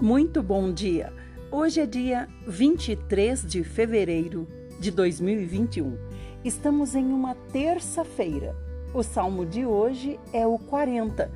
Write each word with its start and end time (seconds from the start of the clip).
Muito 0.00 0.44
bom 0.44 0.72
dia! 0.72 1.12
Hoje 1.50 1.80
é 1.80 1.86
dia 1.86 2.28
23 2.46 3.44
de 3.44 3.64
fevereiro 3.64 4.46
de 4.78 4.92
2021. 4.92 5.98
Estamos 6.44 6.94
em 6.94 7.04
uma 7.06 7.34
terça-feira. 7.34 8.54
O 8.94 9.02
salmo 9.02 9.44
de 9.44 9.66
hoje 9.66 10.16
é 10.32 10.46
o 10.46 10.56
40 10.56 11.28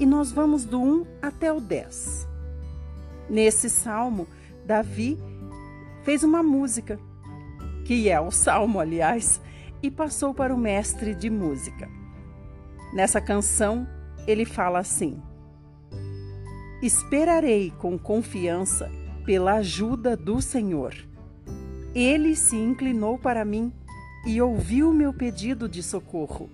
e 0.00 0.04
nós 0.04 0.32
vamos 0.32 0.64
do 0.64 0.82
1 0.82 1.06
até 1.22 1.52
o 1.52 1.60
10. 1.60 2.26
Nesse 3.30 3.70
salmo, 3.70 4.26
Davi 4.66 5.16
fez 6.02 6.24
uma 6.24 6.42
música, 6.42 6.98
que 7.84 8.08
é 8.08 8.20
o 8.20 8.32
salmo, 8.32 8.80
aliás, 8.80 9.40
e 9.80 9.92
passou 9.92 10.34
para 10.34 10.52
o 10.52 10.58
mestre 10.58 11.14
de 11.14 11.30
música. 11.30 11.88
Nessa 12.92 13.20
canção, 13.20 13.86
ele 14.26 14.44
fala 14.44 14.80
assim: 14.80 15.22
Esperarei 16.80 17.72
com 17.76 17.98
confiança 17.98 18.88
pela 19.24 19.54
ajuda 19.54 20.16
do 20.16 20.40
Senhor. 20.40 20.94
Ele 21.92 22.36
se 22.36 22.54
inclinou 22.54 23.18
para 23.18 23.44
mim 23.44 23.72
e 24.24 24.40
ouviu 24.40 24.92
meu 24.92 25.12
pedido 25.12 25.68
de 25.68 25.82
socorro. 25.82 26.48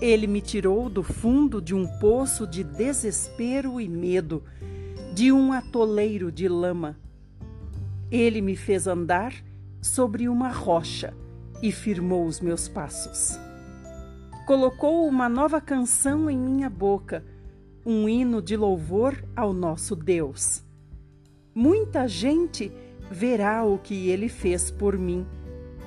Ele 0.00 0.28
me 0.28 0.40
tirou 0.40 0.88
do 0.88 1.02
fundo 1.02 1.60
de 1.60 1.74
um 1.74 1.84
poço 1.98 2.46
de 2.46 2.62
desespero 2.62 3.80
e 3.80 3.88
medo, 3.88 4.44
de 5.12 5.32
um 5.32 5.52
atoleiro 5.52 6.30
de 6.30 6.46
lama. 6.46 6.96
Ele 8.12 8.40
me 8.40 8.54
fez 8.54 8.86
andar 8.86 9.34
sobre 9.82 10.28
uma 10.28 10.50
rocha 10.52 11.12
e 11.60 11.72
firmou 11.72 12.24
os 12.24 12.40
meus 12.40 12.68
passos. 12.68 13.36
Colocou 14.46 15.08
uma 15.08 15.28
nova 15.28 15.60
canção 15.60 16.30
em 16.30 16.38
minha 16.38 16.70
boca 16.70 17.24
um 17.90 18.06
hino 18.06 18.42
de 18.42 18.54
louvor 18.54 19.16
ao 19.34 19.50
nosso 19.50 19.96
Deus. 19.96 20.62
Muita 21.54 22.06
gente 22.06 22.70
verá 23.10 23.64
o 23.64 23.78
que 23.78 24.10
ele 24.10 24.28
fez 24.28 24.70
por 24.70 24.98
mim 24.98 25.26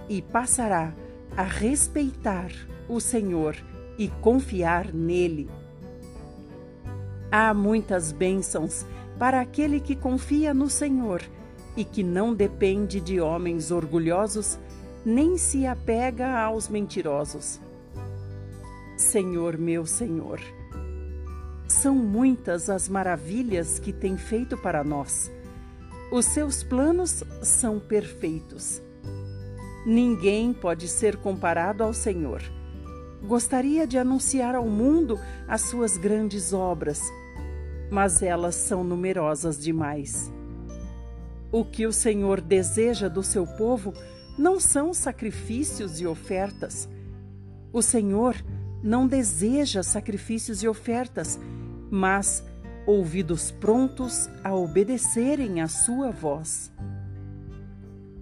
e 0.10 0.20
passará 0.20 0.96
a 1.38 1.44
respeitar 1.44 2.52
o 2.90 3.00
Senhor 3.00 3.56
e 4.00 4.08
confiar 4.08 4.92
nele. 4.92 5.48
Há 7.32 7.54
muitas 7.54 8.12
bênçãos 8.12 8.84
para 9.20 9.40
aquele 9.40 9.80
que 9.80 9.96
confia 9.96 10.56
no 10.56 10.72
Senhor 10.72 11.22
e 11.78 11.86
que 11.86 12.02
não 12.02 12.34
depende 12.34 13.00
de 13.00 13.22
homens 13.22 13.70
orgulhosos, 13.70 14.58
nem 15.06 15.38
se 15.38 15.68
apega 15.68 16.36
aos 16.40 16.68
mentirosos. 16.68 17.62
Senhor 18.98 19.56
meu 19.56 19.86
Senhor, 19.86 20.42
são 21.82 21.96
muitas 21.96 22.70
as 22.70 22.88
maravilhas 22.88 23.80
que 23.80 23.92
tem 23.92 24.16
feito 24.16 24.56
para 24.56 24.84
nós. 24.84 25.32
Os 26.12 26.26
seus 26.26 26.62
planos 26.62 27.24
são 27.42 27.80
perfeitos. 27.80 28.80
Ninguém 29.84 30.54
pode 30.54 30.88
ser 30.88 31.18
comparado 31.18 31.84
ao 31.84 31.92
Senhor. 31.92 32.44
Gostaria 33.28 33.88
de 33.88 33.98
anunciar 33.98 34.54
ao 34.54 34.68
mundo 34.68 35.20
as 35.48 35.62
suas 35.62 35.98
grandes 35.98 36.54
obras, 36.54 37.02
mas 37.90 38.22
elas 38.22 38.54
são 38.54 38.84
numerosas 38.84 39.58
demais. 39.58 40.32
O 41.52 41.66
que 41.66 41.88
o 41.88 41.92
Senhor 41.92 42.42
deseja 42.42 43.08
do 43.08 43.24
seu 43.24 43.48
povo 43.48 43.92
não 44.38 44.60
são 44.60 44.94
sacrifícios 44.94 46.00
e 46.00 46.06
ofertas. 46.06 46.88
O 47.74 47.82
Senhor 47.82 48.36
não 48.84 49.08
deseja 49.08 49.82
sacrifícios 49.82 50.62
e 50.62 50.68
ofertas, 50.68 51.40
mas 51.92 52.42
ouvidos 52.88 53.52
prontos 53.52 54.30
a 54.44 54.56
obedecerem 54.56 55.62
à 55.62 55.68
sua 55.68 56.10
voz. 56.10 56.72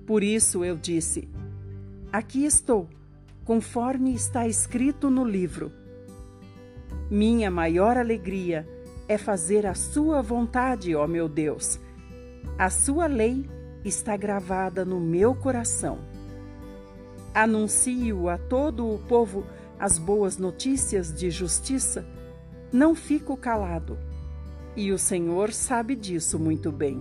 Por 0.08 0.24
isso 0.24 0.66
eu 0.66 0.76
disse: 0.76 1.30
Aqui 2.12 2.44
estou, 2.44 2.90
conforme 3.46 4.14
está 4.16 4.48
escrito 4.48 5.10
no 5.12 5.24
livro. 5.24 5.72
Minha 7.12 7.52
maior 7.52 7.96
alegria 7.96 8.68
é 9.08 9.18
fazer 9.18 9.66
a 9.68 9.76
sua 9.76 10.22
vontade, 10.22 10.96
ó 10.96 11.08
meu 11.08 11.30
Deus. 11.30 11.80
A 12.58 12.70
sua 12.70 13.06
lei 13.06 13.48
está 13.86 14.18
gravada 14.18 14.84
no 14.84 15.00
meu 15.00 15.36
coração. 15.36 16.00
Anuncio 17.34 18.30
a 18.30 18.38
todo 18.38 18.88
o 18.88 19.00
povo 19.08 19.46
as 19.80 19.98
boas 19.98 20.38
notícias 20.38 21.14
de 21.14 21.32
justiça 21.32 22.06
não 22.72 22.94
fico 22.96 23.36
calado. 23.36 23.98
E 24.76 24.92
o 24.92 24.98
Senhor 24.98 25.52
sabe 25.52 25.96
disso 25.96 26.40
muito 26.40 26.72
bem. 26.72 27.00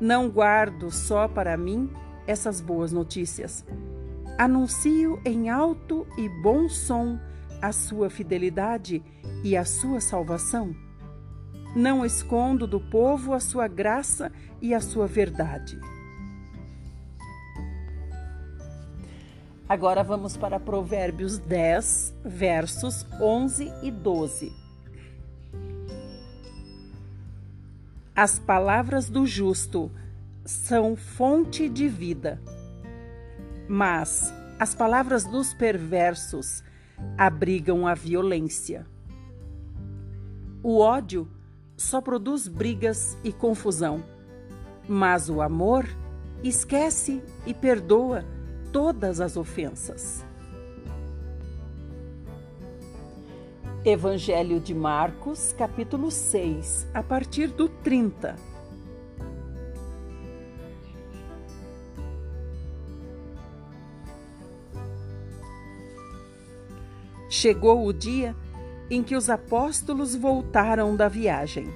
Não 0.00 0.28
guardo 0.28 0.90
só 0.90 1.28
para 1.28 1.56
mim 1.56 1.90
essas 2.26 2.60
boas 2.60 2.92
notícias. 2.92 3.64
Anuncio 4.38 5.20
em 5.24 5.48
alto 5.50 6.06
e 6.16 6.28
bom 6.28 6.68
som 6.68 7.18
a 7.60 7.70
sua 7.70 8.10
fidelidade 8.10 9.02
e 9.44 9.56
a 9.56 9.64
sua 9.64 10.00
salvação. 10.00 10.74
Não 11.74 12.04
escondo 12.04 12.66
do 12.66 12.80
povo 12.80 13.32
a 13.32 13.40
sua 13.40 13.68
graça 13.68 14.32
e 14.60 14.74
a 14.74 14.80
sua 14.80 15.06
verdade. 15.06 15.78
Agora 19.72 20.02
vamos 20.02 20.36
para 20.36 20.60
Provérbios 20.60 21.38
10, 21.38 22.14
versos 22.22 23.06
11 23.18 23.72
e 23.82 23.90
12. 23.90 24.52
As 28.14 28.38
palavras 28.38 29.08
do 29.08 29.24
justo 29.24 29.90
são 30.44 30.94
fonte 30.94 31.70
de 31.70 31.88
vida, 31.88 32.38
mas 33.66 34.30
as 34.58 34.74
palavras 34.74 35.24
dos 35.24 35.54
perversos 35.54 36.62
abrigam 37.16 37.86
a 37.86 37.94
violência. 37.94 38.86
O 40.62 40.80
ódio 40.80 41.26
só 41.78 42.02
produz 42.02 42.46
brigas 42.46 43.16
e 43.24 43.32
confusão, 43.32 44.04
mas 44.86 45.30
o 45.30 45.40
amor 45.40 45.88
esquece 46.44 47.22
e 47.46 47.54
perdoa 47.54 48.22
todas 48.72 49.20
as 49.20 49.36
ofensas. 49.36 50.24
Evangelho 53.84 54.58
de 54.58 54.74
Marcos, 54.74 55.52
capítulo 55.52 56.10
6, 56.10 56.86
a 56.94 57.02
partir 57.02 57.48
do 57.48 57.68
30. 57.68 58.34
Chegou 67.28 67.86
o 67.86 67.92
dia 67.92 68.34
em 68.88 69.02
que 69.02 69.16
os 69.16 69.28
apóstolos 69.28 70.14
voltaram 70.14 70.96
da 70.96 71.08
viagem. 71.08 71.68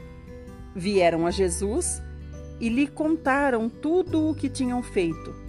Vieram 0.75 1.27
a 1.27 1.31
Jesus 1.31 2.01
e 2.61 2.69
lhe 2.69 2.87
contaram 2.87 3.69
tudo 3.69 4.31
o 4.31 4.34
que 4.34 4.49
tinham 4.49 4.83
feito 4.83 5.46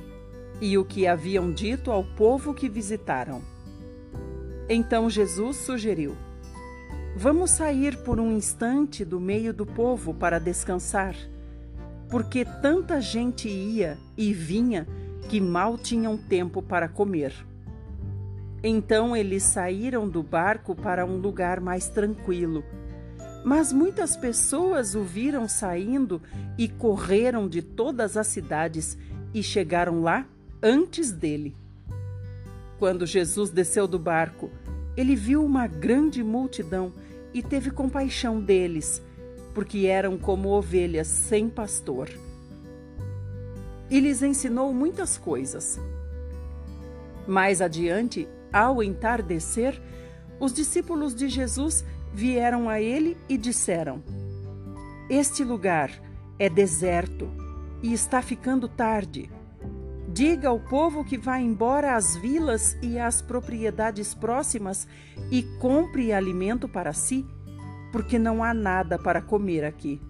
e 0.60 0.78
o 0.78 0.86
que 0.86 1.06
haviam 1.08 1.52
dito 1.52 1.92
ao 1.92 2.04
povo 2.04 2.54
que 2.54 2.68
visitaram. 2.68 3.42
Então 4.70 5.10
Jesus 5.10 5.58
sugeriu: 5.58 6.16
Vamos 7.16 7.52
sair 7.52 7.98
por 8.04 8.20
um 8.20 8.32
instante 8.32 9.06
do 9.06 9.20
meio 9.20 9.54
do 9.54 9.66
povo 9.66 10.14
para 10.14 10.40
descansar, 10.40 11.16
porque 12.10 12.44
tanta 12.44 13.00
gente 13.00 13.48
ia 13.48 13.98
e 14.18 14.34
vinha 14.34 14.88
que 15.30 15.40
mal 15.40 15.78
tinham 15.78 16.18
tempo 16.18 16.62
para 16.62 16.88
comer. 16.88 17.34
Então 18.64 19.16
eles 19.16 19.44
saíram 19.44 20.10
do 20.10 20.24
barco 20.24 20.76
para 20.76 21.06
um 21.06 21.18
lugar 21.18 21.60
mais 21.60 21.88
tranquilo. 21.88 22.64
Mas 23.46 23.72
muitas 23.72 24.18
pessoas 24.18 24.96
o 24.96 25.04
viram 25.04 25.48
saindo 25.48 26.22
e 26.58 26.68
correram 26.68 27.48
de 27.48 27.62
todas 27.62 28.18
as 28.18 28.28
cidades 28.28 28.98
e 29.34 29.42
chegaram 29.42 30.02
lá 30.02 30.26
antes 30.62 31.12
dele. 31.12 31.56
Quando 32.80 33.06
Jesus 33.06 33.50
desceu 33.50 33.88
do 33.88 33.98
barco, 33.98 34.50
ele 34.96 35.16
viu 35.16 35.44
uma 35.44 35.68
grande 35.68 36.24
multidão 36.24 36.92
e 37.34 37.42
teve 37.42 37.72
compaixão 37.72 38.40
deles, 38.42 39.02
porque 39.54 39.86
eram 39.86 40.18
como 40.18 40.50
ovelhas 40.50 41.08
sem 41.08 41.50
pastor. 41.50 42.10
E 43.90 44.00
lhes 44.00 44.22
ensinou 44.22 44.74
muitas 44.74 45.18
coisas. 45.18 45.80
Mais 47.28 47.62
adiante, 47.62 48.28
ao 48.52 48.82
entardecer, 48.82 49.80
os 50.40 50.54
discípulos 50.54 51.16
de 51.16 51.30
Jesus 51.30 51.84
vieram 52.14 52.70
a 52.70 52.82
ele 52.82 53.18
e 53.30 53.38
disseram: 53.38 54.04
Este 55.10 55.44
lugar 55.44 55.92
é 56.40 56.50
deserto 56.50 57.30
e 57.82 57.94
está 57.94 58.22
ficando 58.22 58.68
tarde. 58.68 59.30
Diga 60.18 60.50
ao 60.50 60.60
povo 60.60 61.06
que 61.06 61.16
vá 61.16 61.40
embora 61.40 61.96
às 61.96 62.16
vilas 62.16 62.76
e 62.82 62.98
às 62.98 63.22
propriedades 63.22 64.16
próximas 64.16 64.88
e 65.30 65.44
compre 65.60 66.12
alimento 66.12 66.68
para 66.68 66.92
si, 66.92 67.24
porque 67.92 68.18
não 68.18 68.44
há 68.44 68.52
nada 68.52 68.98
para 68.98 69.22
comer 69.22 69.64
aqui. 69.64 70.02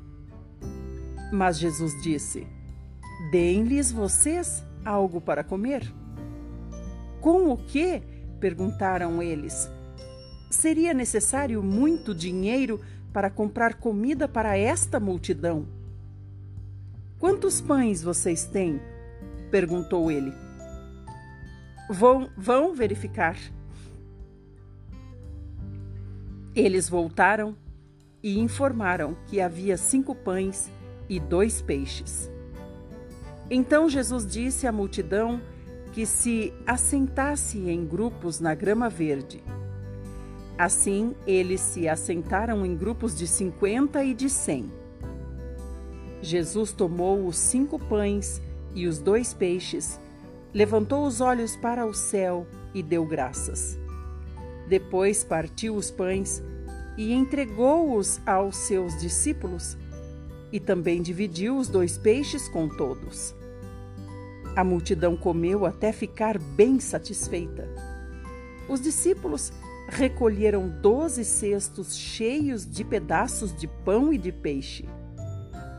Mas 1.29 1.59
Jesus 1.59 2.01
disse: 2.01 2.47
Deem-lhes 3.31 3.91
vocês 3.91 4.63
algo 4.85 5.19
para 5.19 5.43
comer. 5.43 5.93
Com 7.19 7.51
o 7.51 7.57
que? 7.57 8.01
perguntaram 8.39 9.21
eles. 9.21 9.69
Seria 10.49 10.93
necessário 10.93 11.61
muito 11.61 12.15
dinheiro 12.15 12.79
para 13.11 13.29
comprar 13.29 13.73
comida 13.73 14.25
para 14.25 14.57
esta 14.57 15.01
multidão. 15.01 15.67
Quantos 17.19 17.59
pães 17.59 18.01
vocês 18.01 18.45
têm? 18.45 18.79
Perguntou 19.51 20.11
ele. 20.11 20.33
Vão, 21.89 22.29
vão 22.37 22.73
verificar. 22.73 23.37
Eles 26.53 26.89
voltaram 26.89 27.55
e 28.21 28.39
informaram 28.39 29.15
que 29.27 29.39
havia 29.39 29.77
cinco 29.77 30.13
pães 30.15 30.71
e 31.07 31.19
dois 31.19 31.61
peixes. 31.61 32.29
Então 33.49 33.87
Jesus 33.87 34.25
disse 34.25 34.67
à 34.67 34.71
multidão 34.71 35.39
que 35.93 36.05
se 36.05 36.53
assentasse 36.65 37.57
em 37.57 37.85
grupos 37.85 38.39
na 38.39 38.53
grama 38.53 38.89
verde. 38.89 39.41
Assim, 40.57 41.15
eles 41.25 41.61
se 41.61 41.87
assentaram 41.87 42.65
em 42.65 42.75
grupos 42.75 43.15
de 43.15 43.27
cinquenta 43.27 44.03
e 44.03 44.13
de 44.13 44.29
cem. 44.29 44.71
Jesus 46.21 46.73
tomou 46.73 47.25
os 47.27 47.37
cinco 47.37 47.77
pães 47.77 48.41
e 48.73 48.87
os 48.87 48.99
dois 48.99 49.33
peixes, 49.33 49.99
levantou 50.53 51.05
os 51.05 51.21
olhos 51.21 51.55
para 51.55 51.85
o 51.85 51.93
céu 51.93 52.47
e 52.73 52.81
deu 52.81 53.05
graças. 53.05 53.77
Depois 54.67 55.23
partiu 55.23 55.75
os 55.75 55.89
pães 55.89 56.43
e 56.97 57.13
entregou-os 57.13 58.19
aos 58.25 58.55
seus 58.57 58.99
discípulos, 58.99 59.77
e 60.51 60.59
também 60.59 61.01
dividiu 61.01 61.57
os 61.57 61.67
dois 61.67 61.97
peixes 61.97 62.47
com 62.47 62.67
todos. 62.67 63.35
A 64.55 64.63
multidão 64.63 65.15
comeu 65.15 65.65
até 65.65 65.91
ficar 65.91 66.39
bem 66.39 66.79
satisfeita. 66.79 67.69
Os 68.67 68.81
discípulos 68.81 69.51
recolheram 69.87 70.67
doze 70.67 71.23
cestos 71.23 71.95
cheios 71.95 72.65
de 72.65 72.83
pedaços 72.83 73.55
de 73.55 73.67
pão 73.67 74.11
e 74.11 74.17
de 74.17 74.31
peixe. 74.31 74.87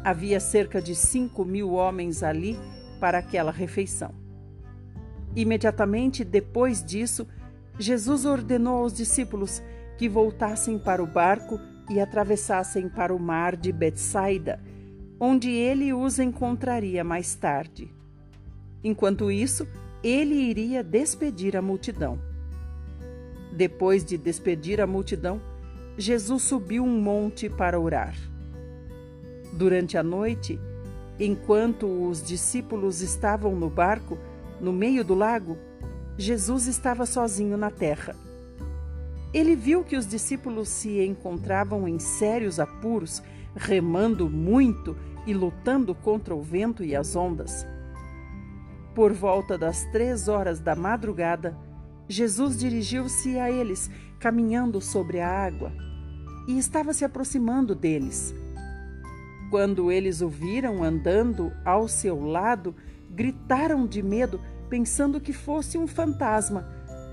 Havia 0.04 0.38
cerca 0.38 0.80
de 0.80 0.94
cinco 0.94 1.44
mil 1.44 1.72
homens 1.72 2.22
ali 2.22 2.56
para 2.98 3.18
aquela 3.18 3.50
refeição. 3.50 4.14
Imediatamente 5.34 6.24
depois 6.24 6.82
disso, 6.82 7.26
Jesus 7.78 8.24
ordenou 8.24 8.78
aos 8.78 8.92
discípulos 8.92 9.62
que 9.96 10.08
voltassem 10.08 10.78
para 10.78 11.02
o 11.02 11.06
barco 11.06 11.60
e 11.88 12.00
atravessassem 12.00 12.88
para 12.88 13.14
o 13.14 13.18
mar 13.18 13.56
de 13.56 13.72
Betsaida, 13.72 14.60
onde 15.18 15.50
ele 15.50 15.92
os 15.92 16.18
encontraria 16.18 17.02
mais 17.02 17.34
tarde. 17.34 17.92
Enquanto 18.82 19.30
isso, 19.30 19.66
ele 20.02 20.34
iria 20.34 20.82
despedir 20.82 21.56
a 21.56 21.62
multidão. 21.62 22.18
Depois 23.52 24.04
de 24.04 24.16
despedir 24.16 24.80
a 24.80 24.86
multidão, 24.86 25.40
Jesus 25.96 26.44
subiu 26.44 26.84
um 26.84 27.00
monte 27.00 27.48
para 27.48 27.80
orar. 27.80 28.14
Durante 29.52 29.98
a 29.98 30.02
noite, 30.02 30.60
enquanto 31.18 31.86
os 31.86 32.22
discípulos 32.22 33.00
estavam 33.00 33.54
no 33.56 33.68
barco, 33.68 34.18
no 34.60 34.72
meio 34.72 35.04
do 35.04 35.14
lago, 35.14 35.56
Jesus 36.16 36.66
estava 36.66 37.06
sozinho 37.06 37.56
na 37.56 37.70
terra. 37.70 38.14
Ele 39.32 39.54
viu 39.54 39.84
que 39.84 39.96
os 39.96 40.06
discípulos 40.06 40.68
se 40.68 41.04
encontravam 41.04 41.86
em 41.86 41.98
sérios 41.98 42.58
apuros, 42.58 43.22
remando 43.54 44.28
muito 44.28 44.96
e 45.26 45.34
lutando 45.34 45.94
contra 45.94 46.34
o 46.34 46.42
vento 46.42 46.82
e 46.82 46.96
as 46.96 47.14
ondas. 47.14 47.66
Por 48.94 49.12
volta 49.12 49.58
das 49.58 49.84
três 49.92 50.28
horas 50.28 50.60
da 50.60 50.74
madrugada, 50.74 51.56
Jesus 52.08 52.58
dirigiu-se 52.58 53.38
a 53.38 53.50
eles, 53.50 53.90
caminhando 54.18 54.80
sobre 54.80 55.20
a 55.20 55.28
água, 55.28 55.72
e 56.48 56.58
estava 56.58 56.94
se 56.94 57.04
aproximando 57.04 57.74
deles. 57.74 58.34
Quando 59.50 59.90
eles 59.90 60.20
o 60.20 60.28
viram 60.28 60.82
andando 60.82 61.52
ao 61.64 61.88
seu 61.88 62.20
lado, 62.20 62.74
gritaram 63.10 63.86
de 63.86 64.02
medo, 64.02 64.40
pensando 64.68 65.20
que 65.20 65.32
fosse 65.32 65.78
um 65.78 65.86
fantasma, 65.86 66.68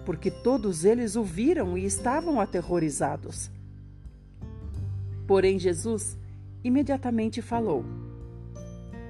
porque 0.06 0.30
todos 0.30 0.84
eles 0.84 1.16
o 1.16 1.24
viram 1.24 1.78
e 1.78 1.86
estavam 1.86 2.42
aterrorizados. 2.42 3.50
Porém, 5.26 5.58
Jesus 5.58 6.18
imediatamente 6.64 7.42
falou: 7.42 7.86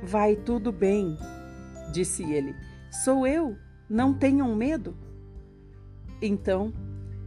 Vai 0.03 0.35
tudo 0.35 0.71
bem, 0.71 1.17
disse 1.91 2.23
ele. 2.23 2.55
Sou 3.03 3.25
eu, 3.25 3.57
não 3.89 4.13
tenham 4.13 4.55
medo. 4.55 4.95
Então, 6.21 6.71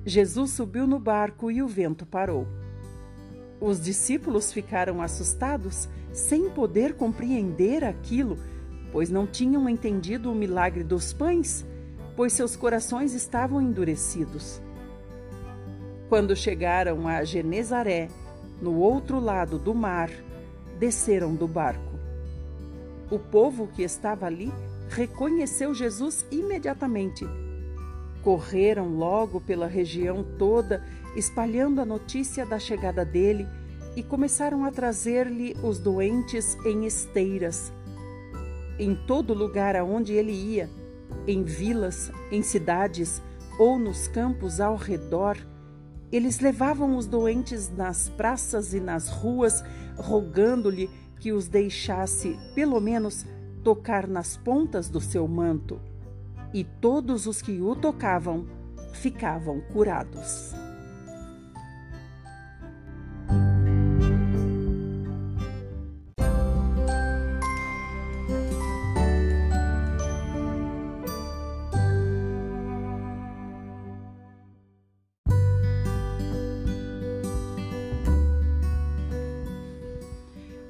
Jesus 0.06 0.52
subiu 0.52 0.86
no 0.86 0.98
barco 0.98 1.50
e 1.50 1.62
o 1.62 1.68
vento 1.68 2.06
parou. 2.06 2.46
Os 3.60 3.80
discípulos 3.80 4.52
ficaram 4.52 5.02
assustados, 5.02 5.88
sem 6.12 6.48
poder 6.50 6.94
compreender 6.94 7.84
aquilo, 7.84 8.38
pois 8.92 9.10
não 9.10 9.26
tinham 9.26 9.68
entendido 9.68 10.30
o 10.30 10.34
milagre 10.34 10.84
dos 10.84 11.12
pães, 11.12 11.64
pois 12.16 12.32
seus 12.32 12.56
corações 12.56 13.14
estavam 13.14 13.60
endurecidos. 13.60 14.60
Quando 16.08 16.34
chegaram 16.34 17.06
a 17.06 17.22
Genezaré, 17.24 18.08
no 18.62 18.76
outro 18.78 19.20
lado 19.20 19.58
do 19.58 19.74
mar, 19.74 20.10
desceram 20.78 21.34
do 21.34 21.46
barco. 21.46 21.98
O 23.10 23.18
povo 23.18 23.68
que 23.68 23.82
estava 23.82 24.26
ali 24.26 24.52
reconheceu 24.88 25.74
Jesus 25.74 26.24
imediatamente. 26.30 27.26
Correram 28.22 28.88
logo 28.88 29.40
pela 29.40 29.66
região 29.66 30.24
toda, 30.38 30.82
espalhando 31.16 31.80
a 31.80 31.84
notícia 31.84 32.44
da 32.44 32.58
chegada 32.58 33.04
dele 33.04 33.46
e 33.96 34.02
começaram 34.02 34.64
a 34.64 34.70
trazer-lhe 34.70 35.56
os 35.62 35.78
doentes 35.78 36.56
em 36.64 36.86
esteiras. 36.86 37.72
Em 38.78 38.94
todo 38.94 39.34
lugar 39.34 39.74
aonde 39.74 40.12
ele 40.12 40.32
ia, 40.32 40.70
em 41.26 41.42
vilas, 41.42 42.10
em 42.30 42.42
cidades 42.42 43.20
ou 43.58 43.78
nos 43.78 44.06
campos 44.06 44.60
ao 44.60 44.76
redor, 44.76 45.36
eles 46.10 46.40
levavam 46.40 46.96
os 46.96 47.06
doentes 47.06 47.68
nas 47.68 48.08
praças 48.08 48.72
e 48.72 48.80
nas 48.80 49.08
ruas, 49.08 49.62
rogando-lhe 49.96 50.88
que 51.18 51.32
os 51.32 51.48
deixasse, 51.48 52.38
pelo 52.54 52.80
menos, 52.80 53.26
tocar 53.62 54.06
nas 54.06 54.36
pontas 54.36 54.88
do 54.88 55.00
seu 55.00 55.26
manto. 55.28 55.80
E 56.54 56.64
todos 56.64 57.26
os 57.26 57.42
que 57.42 57.60
o 57.60 57.76
tocavam 57.76 58.46
ficavam 58.92 59.60
curados. 59.72 60.54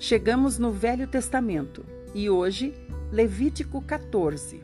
Chegamos 0.09 0.59
no 0.59 0.73
Velho 0.73 1.07
Testamento 1.07 1.85
e 2.15 2.31
hoje, 2.31 2.73
Levítico 3.13 3.83
14. 3.83 4.59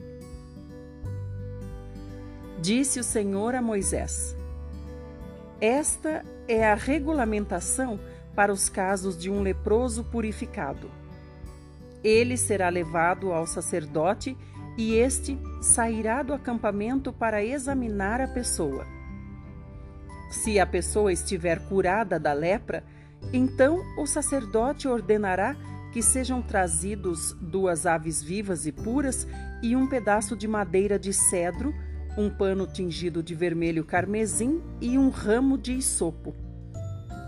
Disse 2.62 2.98
o 2.98 3.04
Senhor 3.04 3.54
a 3.54 3.60
Moisés: 3.60 4.34
Esta 5.60 6.24
é 6.48 6.66
a 6.66 6.74
regulamentação 6.74 8.00
para 8.34 8.50
os 8.50 8.70
casos 8.70 9.18
de 9.18 9.28
um 9.28 9.42
leproso 9.42 10.02
purificado. 10.04 10.90
Ele 12.02 12.38
será 12.38 12.70
levado 12.70 13.30
ao 13.30 13.46
sacerdote 13.46 14.34
e 14.78 14.94
este 14.94 15.38
sairá 15.60 16.22
do 16.22 16.32
acampamento 16.32 17.12
para 17.12 17.44
examinar 17.44 18.18
a 18.18 18.28
pessoa. 18.28 18.86
Se 20.30 20.58
a 20.58 20.64
pessoa 20.64 21.12
estiver 21.12 21.68
curada 21.68 22.18
da 22.18 22.32
lepra, 22.32 22.82
então 23.32 23.82
o 23.98 24.06
sacerdote 24.06 24.86
ordenará 24.88 25.56
que 25.92 26.02
sejam 26.02 26.42
trazidos 26.42 27.36
duas 27.40 27.86
aves 27.86 28.22
vivas 28.22 28.66
e 28.66 28.72
puras 28.72 29.26
e 29.62 29.76
um 29.76 29.86
pedaço 29.86 30.36
de 30.36 30.48
madeira 30.48 30.98
de 30.98 31.12
cedro, 31.12 31.72
um 32.18 32.28
pano 32.28 32.66
tingido 32.66 33.22
de 33.22 33.34
vermelho 33.34 33.84
carmesim 33.84 34.60
e 34.80 34.98
um 34.98 35.08
ramo 35.08 35.56
de 35.56 35.72
isopo. 35.72 36.34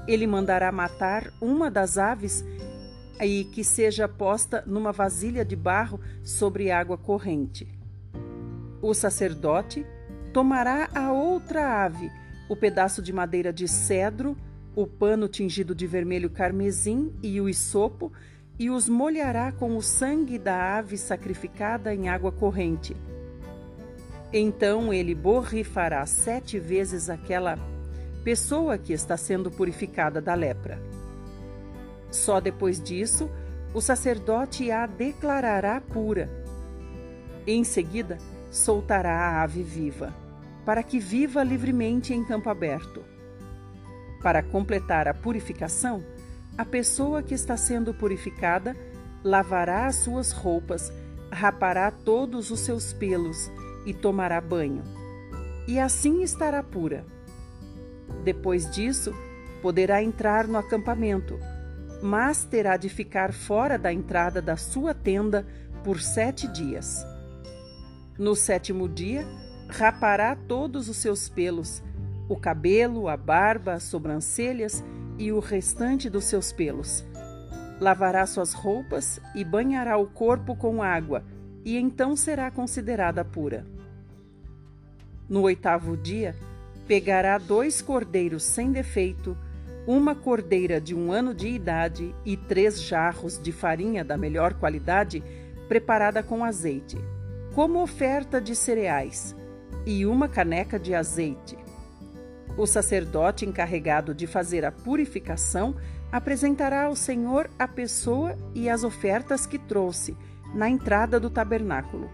Ele 0.06 0.26
mandará 0.26 0.70
matar 0.72 1.32
uma 1.40 1.70
das 1.70 1.96
aves 1.96 2.44
e 3.20 3.44
que 3.44 3.64
seja 3.64 4.08
posta 4.08 4.62
numa 4.66 4.92
vasilha 4.92 5.44
de 5.44 5.56
barro 5.56 6.00
sobre 6.22 6.70
água 6.70 6.98
corrente. 6.98 7.68
O 8.82 8.92
sacerdote 8.94 9.86
tomará 10.32 10.88
a 10.94 11.12
outra 11.12 11.84
ave, 11.84 12.10
o 12.48 12.56
pedaço 12.56 13.00
de 13.00 13.12
madeira 13.12 13.52
de 13.52 13.66
cedro, 13.66 14.36
o 14.76 14.86
pano 14.86 15.26
tingido 15.26 15.74
de 15.74 15.86
vermelho 15.86 16.28
carmesim 16.28 17.10
e 17.22 17.40
o 17.40 17.48
isopo, 17.48 18.12
e 18.58 18.70
os 18.70 18.88
molhará 18.88 19.50
com 19.50 19.74
o 19.74 19.82
sangue 19.82 20.38
da 20.38 20.76
ave 20.76 20.98
sacrificada 20.98 21.94
em 21.94 22.10
água 22.10 22.30
corrente. 22.30 22.94
Então 24.32 24.92
ele 24.92 25.14
borrifará 25.14 26.04
sete 26.04 26.58
vezes 26.58 27.08
aquela 27.08 27.58
pessoa 28.22 28.76
que 28.76 28.92
está 28.92 29.16
sendo 29.16 29.50
purificada 29.50 30.20
da 30.20 30.34
lepra. 30.34 30.78
Só 32.10 32.38
depois 32.38 32.80
disso, 32.80 33.30
o 33.72 33.80
sacerdote 33.80 34.70
a 34.70 34.86
declarará 34.86 35.80
pura. 35.80 36.30
Em 37.46 37.64
seguida, 37.64 38.18
soltará 38.50 39.14
a 39.14 39.42
ave 39.42 39.62
viva, 39.62 40.14
para 40.66 40.82
que 40.82 40.98
viva 40.98 41.42
livremente 41.42 42.12
em 42.12 42.24
campo 42.24 42.50
aberto. 42.50 43.15
Para 44.26 44.42
completar 44.42 45.06
a 45.06 45.14
purificação, 45.14 46.02
a 46.58 46.64
pessoa 46.64 47.22
que 47.22 47.32
está 47.32 47.56
sendo 47.56 47.94
purificada 47.94 48.76
lavará 49.22 49.86
as 49.86 49.94
suas 49.94 50.32
roupas, 50.32 50.92
rapará 51.30 51.92
todos 51.92 52.50
os 52.50 52.58
seus 52.58 52.92
pelos 52.92 53.48
e 53.86 53.94
tomará 53.94 54.40
banho. 54.40 54.82
E 55.68 55.78
assim 55.78 56.24
estará 56.24 56.60
pura. 56.60 57.06
Depois 58.24 58.68
disso, 58.68 59.14
poderá 59.62 60.02
entrar 60.02 60.48
no 60.48 60.58
acampamento, 60.58 61.38
mas 62.02 62.42
terá 62.42 62.76
de 62.76 62.88
ficar 62.88 63.32
fora 63.32 63.78
da 63.78 63.92
entrada 63.92 64.42
da 64.42 64.56
sua 64.56 64.92
tenda 64.92 65.46
por 65.84 66.00
sete 66.00 66.48
dias. 66.48 67.06
No 68.18 68.34
sétimo 68.34 68.88
dia, 68.88 69.24
rapará 69.68 70.34
todos 70.34 70.88
os 70.88 70.96
seus 70.96 71.28
pelos, 71.28 71.80
o 72.28 72.36
cabelo, 72.36 73.08
a 73.08 73.16
barba, 73.16 73.74
as 73.74 73.84
sobrancelhas 73.84 74.82
e 75.18 75.32
o 75.32 75.38
restante 75.38 76.10
dos 76.10 76.24
seus 76.24 76.52
pelos. 76.52 77.04
Lavará 77.80 78.26
suas 78.26 78.52
roupas 78.52 79.20
e 79.34 79.44
banhará 79.44 79.96
o 79.96 80.06
corpo 80.06 80.56
com 80.56 80.82
água, 80.82 81.22
e 81.64 81.76
então 81.76 82.16
será 82.16 82.50
considerada 82.50 83.24
pura. 83.24 83.66
No 85.28 85.42
oitavo 85.42 85.96
dia, 85.96 86.34
pegará 86.86 87.38
dois 87.38 87.82
cordeiros 87.82 88.42
sem 88.42 88.72
defeito, 88.72 89.36
uma 89.86 90.14
cordeira 90.14 90.80
de 90.80 90.94
um 90.94 91.12
ano 91.12 91.32
de 91.32 91.48
idade 91.48 92.14
e 92.24 92.36
três 92.36 92.82
jarros 92.82 93.40
de 93.40 93.52
farinha 93.52 94.04
da 94.04 94.16
melhor 94.16 94.54
qualidade, 94.54 95.22
preparada 95.68 96.22
com 96.22 96.44
azeite, 96.44 96.96
como 97.54 97.82
oferta 97.82 98.40
de 98.40 98.54
cereais, 98.54 99.36
e 99.84 100.04
uma 100.04 100.28
caneca 100.28 100.78
de 100.78 100.94
azeite 100.94 101.55
o 102.56 102.66
sacerdote 102.66 103.44
encarregado 103.44 104.14
de 104.14 104.26
fazer 104.26 104.64
a 104.64 104.72
purificação 104.72 105.74
apresentará 106.10 106.84
ao 106.84 106.96
Senhor 106.96 107.50
a 107.58 107.68
pessoa 107.68 108.36
e 108.54 108.68
as 108.68 108.84
ofertas 108.84 109.46
que 109.46 109.58
trouxe 109.58 110.16
na 110.54 110.68
entrada 110.68 111.20
do 111.20 111.28
tabernáculo. 111.28 112.10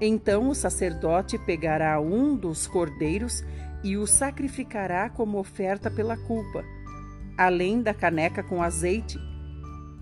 Então 0.00 0.48
o 0.48 0.54
sacerdote 0.54 1.38
pegará 1.38 2.00
um 2.00 2.36
dos 2.36 2.66
cordeiros 2.66 3.42
e 3.82 3.96
o 3.96 4.06
sacrificará 4.06 5.08
como 5.08 5.38
oferta 5.38 5.90
pela 5.90 6.16
culpa, 6.16 6.64
além 7.36 7.82
da 7.82 7.94
caneca 7.94 8.42
com 8.42 8.62
azeite. 8.62 9.18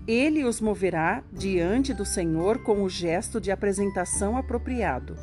Ele 0.07 0.43
os 0.43 0.61
moverá 0.61 1.23
diante 1.31 1.93
do 1.93 2.05
Senhor 2.05 2.59
com 2.59 2.83
o 2.83 2.89
gesto 2.89 3.39
de 3.39 3.51
apresentação 3.51 4.37
apropriado. 4.37 5.15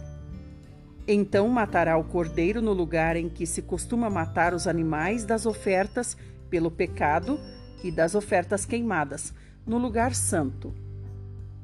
Então 1.06 1.48
matará 1.48 1.96
o 1.96 2.04
cordeiro 2.04 2.62
no 2.62 2.72
lugar 2.72 3.16
em 3.16 3.28
que 3.28 3.44
se 3.44 3.62
costuma 3.62 4.08
matar 4.08 4.54
os 4.54 4.68
animais 4.68 5.24
das 5.24 5.46
ofertas 5.46 6.16
pelo 6.48 6.70
pecado 6.70 7.40
e 7.82 7.90
das 7.90 8.14
ofertas 8.14 8.64
queimadas, 8.64 9.34
no 9.66 9.78
lugar 9.78 10.14
santo. 10.14 10.72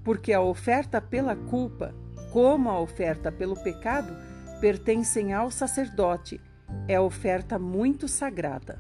Porque 0.02 0.33
a 0.33 0.40
oferta 0.40 1.00
pela 1.00 1.37
culpa, 1.37 1.95
como 2.33 2.68
a 2.68 2.80
oferta 2.80 3.30
pelo 3.30 3.54
pecado, 3.62 4.12
pertencem 4.61 5.33
ao 5.33 5.52
sacerdote, 5.52 6.40
é 6.88 6.99
oferta 6.99 7.61
muito 7.61 8.09
sagrada. 8.09 8.76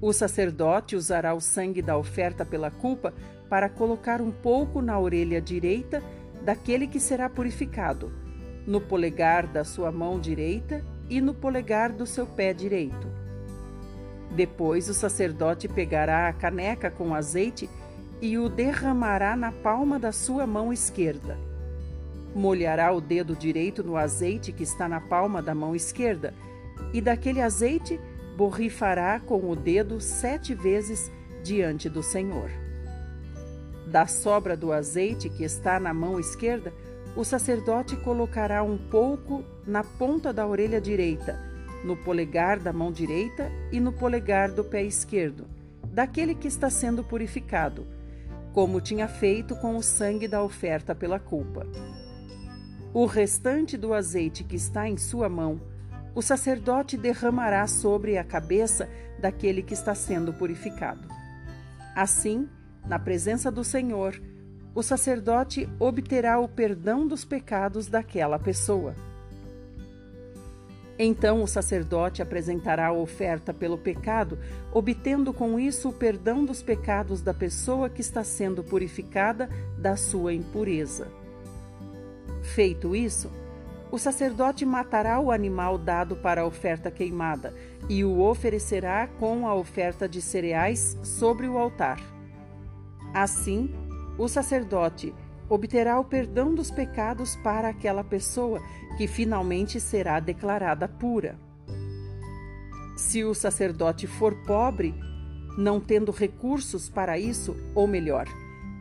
O 0.00 0.12
sacerdote 0.12 0.94
usará 0.94 1.34
o 1.34 1.40
sangue 1.40 1.82
da 1.82 1.96
oferta 1.96 2.44
pela 2.44 2.70
culpa 2.70 3.12
para 3.48 3.68
colocar 3.68 4.20
um 4.20 4.30
pouco 4.30 4.80
na 4.80 4.98
orelha 5.00 5.40
direita 5.40 6.00
daquele 6.44 6.86
que 6.86 7.00
será 7.00 7.28
purificado 7.28 8.23
no 8.66 8.80
polegar 8.80 9.46
da 9.46 9.64
sua 9.64 9.92
mão 9.92 10.18
direita 10.18 10.84
e 11.08 11.20
no 11.20 11.34
polegar 11.34 11.92
do 11.92 12.06
seu 12.06 12.26
pé 12.26 12.52
direito. 12.52 13.06
Depois 14.34 14.88
o 14.88 14.94
sacerdote 14.94 15.68
pegará 15.68 16.28
a 16.28 16.32
caneca 16.32 16.90
com 16.90 17.14
azeite 17.14 17.68
e 18.20 18.38
o 18.38 18.48
derramará 18.48 19.36
na 19.36 19.52
palma 19.52 19.98
da 19.98 20.10
sua 20.10 20.46
mão 20.46 20.72
esquerda. 20.72 21.38
Molhará 22.34 22.92
o 22.92 23.00
dedo 23.00 23.36
direito 23.36 23.84
no 23.84 23.96
azeite 23.96 24.50
que 24.50 24.62
está 24.62 24.88
na 24.88 25.00
palma 25.00 25.40
da 25.40 25.54
mão 25.54 25.76
esquerda, 25.76 26.34
e 26.92 27.00
daquele 27.00 27.40
azeite 27.40 28.00
borrifará 28.36 29.20
com 29.20 29.48
o 29.48 29.54
dedo 29.54 30.00
sete 30.00 30.54
vezes 30.54 31.12
diante 31.44 31.88
do 31.88 32.02
Senhor. 32.02 32.50
Da 33.86 34.06
sobra 34.06 34.56
do 34.56 34.72
azeite 34.72 35.28
que 35.28 35.44
está 35.44 35.78
na 35.78 35.94
mão 35.94 36.18
esquerda, 36.18 36.72
o 37.16 37.24
sacerdote 37.24 37.96
colocará 37.96 38.62
um 38.62 38.76
pouco 38.76 39.44
na 39.66 39.84
ponta 39.84 40.32
da 40.32 40.46
orelha 40.46 40.80
direita, 40.80 41.38
no 41.84 41.96
polegar 41.96 42.58
da 42.58 42.72
mão 42.72 42.90
direita 42.90 43.50
e 43.70 43.78
no 43.78 43.92
polegar 43.92 44.50
do 44.50 44.64
pé 44.64 44.82
esquerdo, 44.82 45.46
daquele 45.84 46.34
que 46.34 46.48
está 46.48 46.68
sendo 46.68 47.04
purificado, 47.04 47.86
como 48.52 48.80
tinha 48.80 49.06
feito 49.06 49.54
com 49.56 49.76
o 49.76 49.82
sangue 49.82 50.26
da 50.26 50.42
oferta 50.42 50.94
pela 50.94 51.20
culpa. 51.20 51.66
O 52.92 53.06
restante 53.06 53.76
do 53.76 53.94
azeite 53.94 54.42
que 54.42 54.56
está 54.56 54.88
em 54.88 54.96
sua 54.96 55.28
mão, 55.28 55.60
o 56.14 56.22
sacerdote 56.22 56.96
derramará 56.96 57.66
sobre 57.66 58.16
a 58.18 58.24
cabeça 58.24 58.88
daquele 59.20 59.62
que 59.62 59.74
está 59.74 59.94
sendo 59.94 60.32
purificado. 60.32 61.08
Assim, 61.94 62.48
na 62.86 62.98
presença 62.98 63.50
do 63.50 63.64
Senhor, 63.64 64.20
o 64.74 64.82
sacerdote 64.82 65.68
obterá 65.78 66.38
o 66.38 66.48
perdão 66.48 67.06
dos 67.06 67.24
pecados 67.24 67.86
daquela 67.86 68.38
pessoa. 68.38 68.94
Então 70.98 71.42
o 71.42 71.46
sacerdote 71.46 72.22
apresentará 72.22 72.88
a 72.88 72.92
oferta 72.92 73.52
pelo 73.52 73.76
pecado, 73.76 74.38
obtendo 74.72 75.32
com 75.32 75.58
isso 75.58 75.88
o 75.88 75.92
perdão 75.92 76.44
dos 76.44 76.62
pecados 76.62 77.20
da 77.20 77.34
pessoa 77.34 77.88
que 77.88 78.00
está 78.00 78.22
sendo 78.22 78.62
purificada 78.62 79.48
da 79.76 79.96
sua 79.96 80.32
impureza. 80.32 81.08
Feito 82.42 82.94
isso, 82.94 83.30
o 83.90 83.98
sacerdote 83.98 84.64
matará 84.64 85.18
o 85.20 85.30
animal 85.30 85.78
dado 85.78 86.16
para 86.16 86.42
a 86.42 86.46
oferta 86.46 86.90
queimada 86.90 87.54
e 87.88 88.04
o 88.04 88.20
oferecerá 88.20 89.08
com 89.18 89.46
a 89.48 89.54
oferta 89.54 90.08
de 90.08 90.20
cereais 90.20 90.96
sobre 91.02 91.48
o 91.48 91.58
altar. 91.58 92.00
Assim, 93.12 93.72
o 94.18 94.28
sacerdote 94.28 95.14
obterá 95.48 95.98
o 95.98 96.04
perdão 96.04 96.54
dos 96.54 96.70
pecados 96.70 97.36
para 97.36 97.68
aquela 97.68 98.02
pessoa 98.02 98.60
que 98.96 99.06
finalmente 99.06 99.80
será 99.80 100.20
declarada 100.20 100.88
pura. 100.88 101.38
Se 102.96 103.24
o 103.24 103.34
sacerdote 103.34 104.06
for 104.06 104.34
pobre, 104.44 104.94
não 105.58 105.80
tendo 105.80 106.12
recursos 106.12 106.88
para 106.88 107.18
isso, 107.18 107.56
ou 107.74 107.86
melhor, 107.86 108.26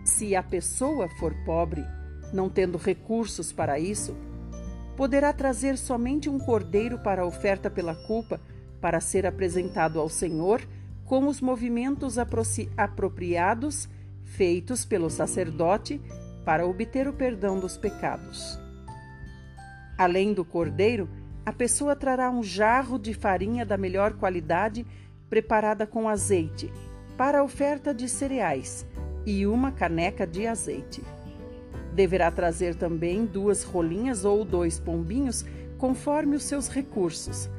se 0.04 0.36
a 0.36 0.44
pessoa 0.44 1.10
for 1.18 1.34
pobre, 1.46 1.84
não 2.32 2.50
tendo 2.50 2.78
recursos 2.78 3.52
para 3.52 3.80
isso, 3.80 4.16
poderá 4.96 5.34
trazer 5.34 5.78
somente 5.78 6.30
um 6.30 6.40
cordeiro 6.40 7.00
para 7.00 7.24
a 7.24 7.26
oferta 7.26 7.70
pela 7.70 7.96
culpa, 7.96 8.40
para 8.80 9.00
ser 9.00 9.26
apresentado 9.26 10.00
ao 10.00 10.10
Senhor 10.10 10.62
com 11.06 11.28
os 11.28 11.42
movimentos 11.42 12.18
apropriados 12.18 13.90
feitos 14.36 14.84
pelo 14.84 15.10
sacerdote 15.10 16.02
para 16.44 16.66
obter 16.66 17.08
o 17.08 17.14
perdão 17.14 17.60
dos 17.60 17.78
pecados. 17.78 18.60
Além 19.98 20.34
do 20.34 20.44
cordeiro, 20.44 21.08
a 21.46 21.54
pessoa 21.54 21.96
trará 21.96 22.32
um 22.32 22.42
jarro 22.42 22.98
de 22.98 23.14
farinha 23.14 23.66
da 23.66 23.78
melhor 23.78 24.14
qualidade 24.14 24.86
preparada 25.30 25.86
com 25.86 26.10
azeite 26.10 26.72
para 27.18 27.40
a 27.40 27.44
oferta 27.44 27.94
de 27.94 28.10
cereais 28.10 28.86
e 29.26 29.46
uma 29.46 29.72
caneca 29.72 30.26
de 30.26 30.48
azeite. 30.48 31.04
Deverá 31.94 32.32
trazer 32.32 32.76
também 32.76 33.26
duas 33.26 33.64
rolinhas 33.64 34.26
ou 34.26 34.44
dois 34.44 34.80
pombinhos, 34.80 35.46
conforme 35.78 36.36
os 36.36 36.44
seus 36.44 36.68
recursos, 36.68 37.50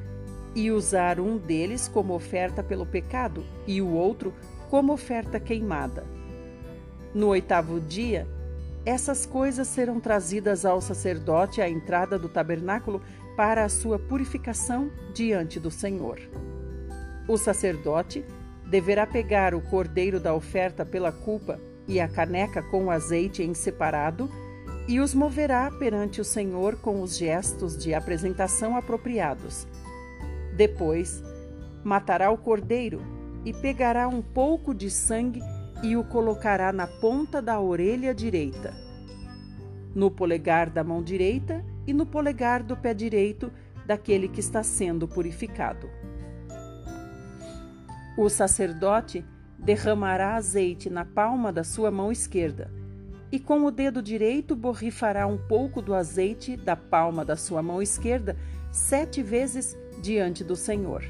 e 0.53 0.71
usar 0.71 1.19
um 1.19 1.37
deles 1.37 1.87
como 1.87 2.13
oferta 2.13 2.61
pelo 2.61 2.85
pecado 2.85 3.45
e 3.65 3.81
o 3.81 3.91
outro 3.91 4.33
como 4.69 4.91
oferta 4.91 5.39
queimada. 5.39 6.14
No 7.15 7.27
oitavo 7.27 7.79
dia, 7.79 8.27
essas 8.85 9.25
coisas 9.25 9.69
serão 9.69 10.01
trazidas 10.01 10.65
ao 10.65 10.81
sacerdote 10.81 11.61
à 11.61 11.69
entrada 11.69 12.19
do 12.19 12.27
tabernáculo 12.27 13.01
para 13.37 13.63
a 13.63 13.69
sua 13.69 13.97
purificação 13.97 14.91
diante 15.13 15.57
do 15.57 15.71
Senhor. 15.71 16.19
O 17.25 17.37
sacerdote 17.37 18.25
deverá 18.69 19.07
pegar 19.07 19.55
o 19.55 19.61
cordeiro 19.61 20.19
da 20.19 20.35
oferta 20.35 20.85
pela 20.85 21.09
culpa 21.09 21.57
e 21.87 22.01
a 22.01 22.07
caneca 22.09 22.61
com 22.61 22.87
o 22.87 22.91
azeite 22.91 23.41
em 23.41 23.53
separado 23.53 24.29
e 24.85 24.99
os 24.99 25.13
moverá 25.13 25.71
perante 25.71 26.19
o 26.19 26.25
Senhor 26.25 26.75
com 26.75 27.01
os 27.01 27.17
gestos 27.17 27.77
de 27.77 27.93
apresentação 27.93 28.75
apropriados. 28.75 29.65
Depois, 30.53 31.23
matará 31.81 32.29
o 32.29 32.37
cordeiro 32.37 33.01
e 33.45 33.53
pegará 33.53 34.05
um 34.05 34.21
pouco 34.21 34.73
de 34.73 34.89
sangue 34.91 35.39
e 35.85 35.95
o 35.95 36.03
colocará 36.03 36.73
na 36.73 36.87
ponta 36.87 37.39
da 37.39 37.59
orelha 37.59 38.11
direita, 38.11 38.73
no 39.93 40.09
polegar 40.09 40.67
da 40.67 40.83
mão 40.83 41.03
direita 41.03 41.63
e 41.85 41.93
no 41.93 42.07
polegar 42.07 42.63
do 42.63 42.75
pé 42.75 42.91
direito 42.91 43.51
daquele 43.85 44.27
que 44.27 44.39
está 44.39 44.63
sendo 44.63 45.07
purificado. 45.07 45.87
O 48.17 48.27
sacerdote 48.29 49.23
derramará 49.59 50.35
azeite 50.35 50.89
na 50.89 51.05
palma 51.05 51.53
da 51.53 51.63
sua 51.63 51.91
mão 51.91 52.11
esquerda 52.11 52.71
e 53.31 53.39
com 53.39 53.63
o 53.63 53.69
dedo 53.69 54.01
direito 54.01 54.55
borrifará 54.55 55.27
um 55.27 55.37
pouco 55.37 55.83
do 55.83 55.93
azeite 55.93 56.57
da 56.57 56.75
palma 56.75 57.23
da 57.23 57.35
sua 57.35 57.61
mão 57.61 57.79
esquerda 57.79 58.35
sete 58.71 59.21
vezes 59.21 59.77
diante 60.01 60.43
do 60.43 60.55
Senhor. 60.55 61.03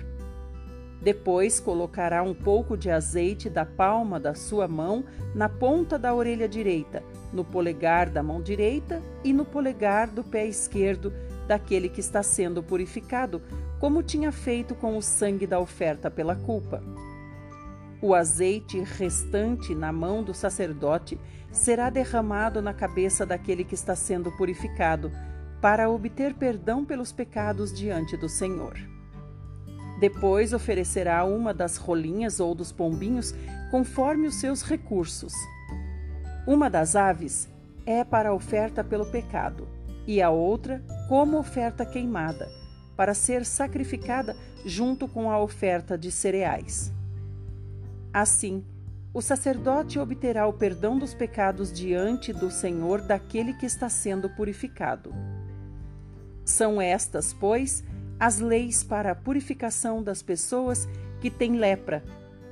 Depois 1.01 1.59
colocará 1.59 2.23
um 2.23 2.33
pouco 2.33 2.75
de 2.75 2.89
azeite 2.89 3.49
da 3.49 3.65
palma 3.65 4.19
da 4.19 4.33
sua 4.33 4.67
mão 4.67 5.03
na 5.35 5.47
ponta 5.47 5.99
da 5.99 6.13
orelha 6.13 6.47
direita, 6.47 7.03
no 7.31 7.43
polegar 7.43 8.09
da 8.09 8.23
mão 8.23 8.41
direita 8.41 9.01
e 9.23 9.31
no 9.31 9.45
polegar 9.45 10.07
do 10.07 10.23
pé 10.23 10.47
esquerdo 10.47 11.13
daquele 11.47 11.89
que 11.89 11.99
está 11.99 12.23
sendo 12.23 12.63
purificado, 12.63 13.41
como 13.79 14.01
tinha 14.01 14.31
feito 14.31 14.73
com 14.73 14.97
o 14.97 15.01
sangue 15.01 15.45
da 15.45 15.59
oferta 15.59 16.09
pela 16.09 16.35
culpa. 16.35 16.81
O 18.01 18.13
azeite 18.13 18.79
restante 18.79 19.75
na 19.75 19.91
mão 19.91 20.23
do 20.23 20.33
sacerdote 20.33 21.19
será 21.51 21.89
derramado 21.89 22.61
na 22.61 22.73
cabeça 22.73 23.25
daquele 23.25 23.63
que 23.63 23.75
está 23.75 23.95
sendo 23.95 24.31
purificado, 24.31 25.11
para 25.61 25.89
obter 25.89 26.33
perdão 26.33 26.85
pelos 26.85 27.11
pecados 27.11 27.73
diante 27.73 28.17
do 28.17 28.29
Senhor. 28.29 28.94
Depois 29.99 30.53
oferecerá 30.53 31.23
uma 31.23 31.53
das 31.53 31.77
rolinhas 31.77 32.39
ou 32.39 32.53
dos 32.53 32.71
pombinhos 32.71 33.33
conforme 33.71 34.27
os 34.27 34.35
seus 34.35 34.61
recursos. 34.61 35.33
Uma 36.45 36.69
das 36.69 36.95
aves 36.95 37.49
é 37.85 38.03
para 38.03 38.33
oferta 38.33 38.83
pelo 38.83 39.05
pecado, 39.05 39.67
e 40.07 40.21
a 40.21 40.29
outra 40.29 40.83
como 41.07 41.37
oferta 41.37 41.85
queimada, 41.85 42.49
para 42.95 43.13
ser 43.13 43.45
sacrificada 43.45 44.35
junto 44.65 45.07
com 45.07 45.29
a 45.29 45.39
oferta 45.39 45.97
de 45.97 46.11
cereais. 46.11 46.91
Assim, 48.13 48.63
o 49.13 49.21
sacerdote 49.21 49.97
obterá 49.97 50.45
o 50.45 50.53
perdão 50.53 50.97
dos 50.97 51.13
pecados 51.13 51.71
diante 51.71 52.33
do 52.33 52.51
Senhor 52.51 53.01
daquele 53.01 53.53
que 53.53 53.65
está 53.65 53.87
sendo 53.87 54.29
purificado. 54.29 55.13
São 56.43 56.81
estas, 56.81 57.33
pois, 57.33 57.83
as 58.19 58.39
leis 58.39 58.83
para 58.83 59.11
a 59.11 59.15
purificação 59.15 60.01
das 60.01 60.21
pessoas 60.21 60.87
que 61.19 61.29
têm 61.29 61.57
lepra 61.57 62.03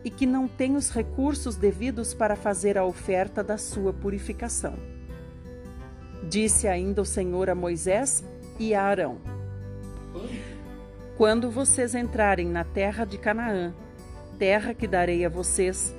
e 0.04 0.10
que 0.10 0.26
não 0.26 0.48
têm 0.48 0.76
os 0.76 0.90
recursos 0.90 1.56
devidos 1.56 2.14
para 2.14 2.36
fazer 2.36 2.78
a 2.78 2.86
oferta 2.86 3.44
da 3.44 3.58
sua 3.58 3.94
purificação. 3.94 4.76
Disse 6.30 6.68
ainda 6.68 7.02
o 7.02 7.06
Senhor 7.06 7.50
a 7.50 7.56
Moisés 7.56 8.24
e 8.60 8.74
a 8.74 8.84
Arão: 8.84 9.18
Quando 11.18 11.50
vocês 11.50 11.96
entrarem 11.96 12.48
na 12.48 12.64
terra 12.64 13.06
de 13.06 13.18
Canaã, 13.18 13.74
terra 14.38 14.74
que 14.74 14.88
darei 14.88 15.26
a 15.26 15.30
vocês, 15.30 15.96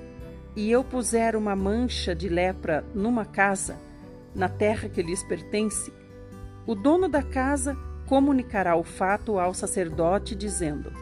e 0.54 0.70
eu 0.70 0.84
puser 0.84 1.34
uma 1.34 1.56
mancha 1.56 2.14
de 2.14 2.28
lepra 2.28 2.84
numa 2.94 3.24
casa, 3.24 3.76
na 4.34 4.48
terra 4.48 4.88
que 4.88 5.02
lhes 5.02 5.22
pertence, 5.22 5.92
o 6.66 6.74
dono 6.74 7.08
da 7.08 7.22
casa 7.22 7.76
comunicará 8.06 8.76
o 8.76 8.82
fato 8.82 9.38
ao 9.38 9.54
sacerdote, 9.54 10.34
dizendo: 10.34 10.92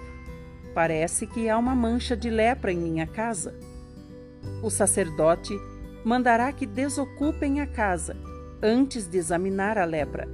Parece 0.74 1.26
que 1.26 1.48
há 1.48 1.58
uma 1.58 1.74
mancha 1.74 2.16
de 2.16 2.30
lepra 2.30 2.72
em 2.72 2.78
minha 2.78 3.06
casa. 3.06 3.54
O 4.62 4.70
sacerdote 4.70 5.54
mandará 6.04 6.52
que 6.52 6.66
desocupem 6.66 7.60
a 7.60 7.66
casa 7.66 8.16
antes 8.62 9.08
de 9.08 9.18
examinar 9.18 9.76
a 9.76 9.84
lepra, 9.84 10.28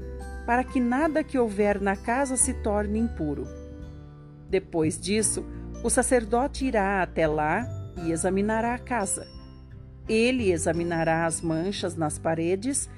para 0.46 0.62
que 0.62 0.81
nada 0.81 1.24
que 1.24 1.38
houver 1.38 1.81
na 1.81 1.96
casa 1.96 2.37
se 2.37 2.54
torne 2.54 2.98
impuro. 2.98 3.46
Depois 4.48 4.98
disso, 4.98 5.44
o 5.83 5.90
sacerdote 5.90 6.64
irá 6.64 7.02
até 7.02 7.26
lá 7.26 7.66
e 8.04 8.12
examinará 8.12 8.74
a 8.74 8.78
casa. 8.78 9.26
Ele 10.09 10.50
examinará 10.50 11.26
as 11.26 11.40
manchas 11.40 11.94
nas 11.94 12.18
paredes 12.18 12.88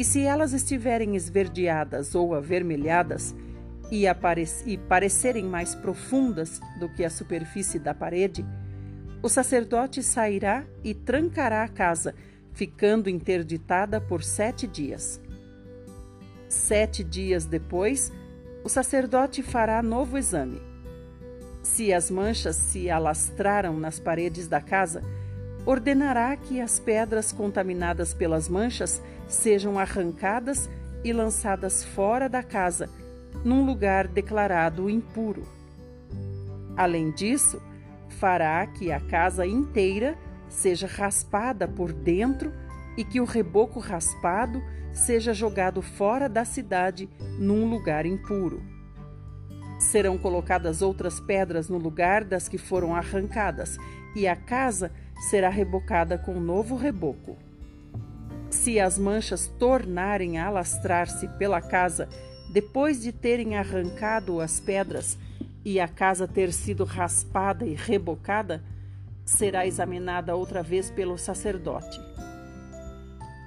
e 0.00 0.04
se 0.04 0.22
elas 0.22 0.54
estiverem 0.54 1.14
esverdeadas 1.14 2.14
ou 2.14 2.34
avermelhadas 2.34 3.34
e, 3.90 4.06
e 4.64 4.78
parecerem 4.78 5.44
mais 5.44 5.74
profundas 5.74 6.58
do 6.78 6.88
que 6.88 7.04
a 7.04 7.10
superfície 7.10 7.78
da 7.78 7.92
parede, 7.92 8.42
o 9.22 9.28
sacerdote 9.28 10.02
sairá 10.02 10.64
e 10.82 10.94
trancará 10.94 11.62
a 11.64 11.68
casa, 11.68 12.14
ficando 12.54 13.10
interditada 13.10 14.00
por 14.00 14.22
sete 14.22 14.66
dias. 14.66 15.20
Sete 16.48 17.04
dias 17.04 17.44
depois, 17.44 18.10
o 18.64 18.70
sacerdote 18.70 19.42
fará 19.42 19.82
novo 19.82 20.16
exame. 20.16 20.62
Se 21.62 21.92
as 21.92 22.10
manchas 22.10 22.56
se 22.56 22.88
alastraram 22.88 23.78
nas 23.78 24.00
paredes 24.00 24.48
da 24.48 24.62
casa, 24.62 25.02
ordenará 25.70 26.36
que 26.36 26.60
as 26.60 26.80
pedras 26.80 27.30
contaminadas 27.30 28.12
pelas 28.12 28.48
manchas 28.48 29.00
sejam 29.28 29.78
arrancadas 29.78 30.68
e 31.04 31.12
lançadas 31.12 31.84
fora 31.84 32.28
da 32.28 32.42
casa, 32.42 32.90
num 33.44 33.64
lugar 33.64 34.08
declarado 34.08 34.90
impuro. 34.90 35.46
Além 36.76 37.12
disso, 37.12 37.62
fará 38.08 38.66
que 38.66 38.90
a 38.90 38.98
casa 38.98 39.46
inteira 39.46 40.18
seja 40.48 40.88
raspada 40.88 41.68
por 41.68 41.92
dentro 41.92 42.52
e 42.96 43.04
que 43.04 43.20
o 43.20 43.24
reboco 43.24 43.78
raspado 43.78 44.60
seja 44.92 45.32
jogado 45.32 45.80
fora 45.80 46.28
da 46.28 46.44
cidade 46.44 47.08
num 47.38 47.70
lugar 47.70 48.04
impuro. 48.06 48.60
Serão 49.78 50.18
colocadas 50.18 50.82
outras 50.82 51.20
pedras 51.20 51.68
no 51.68 51.78
lugar 51.78 52.24
das 52.24 52.48
que 52.48 52.58
foram 52.58 52.92
arrancadas, 52.92 53.78
e 54.16 54.26
a 54.26 54.34
casa 54.34 54.90
será 55.20 55.50
rebocada 55.50 56.16
com 56.16 56.40
novo 56.40 56.76
reboco. 56.76 57.36
Se 58.48 58.80
as 58.80 58.98
manchas 58.98 59.46
tornarem 59.58 60.38
a 60.38 60.46
alastrar-se 60.46 61.28
pela 61.28 61.60
casa 61.60 62.08
depois 62.50 63.00
de 63.00 63.12
terem 63.12 63.56
arrancado 63.56 64.40
as 64.40 64.58
pedras 64.58 65.18
e 65.64 65.78
a 65.78 65.86
casa 65.86 66.26
ter 66.26 66.52
sido 66.52 66.84
raspada 66.84 67.66
e 67.66 67.74
rebocada, 67.74 68.62
será 69.24 69.66
examinada 69.66 70.34
outra 70.34 70.62
vez 70.62 70.90
pelo 70.90 71.18
sacerdote. 71.18 72.00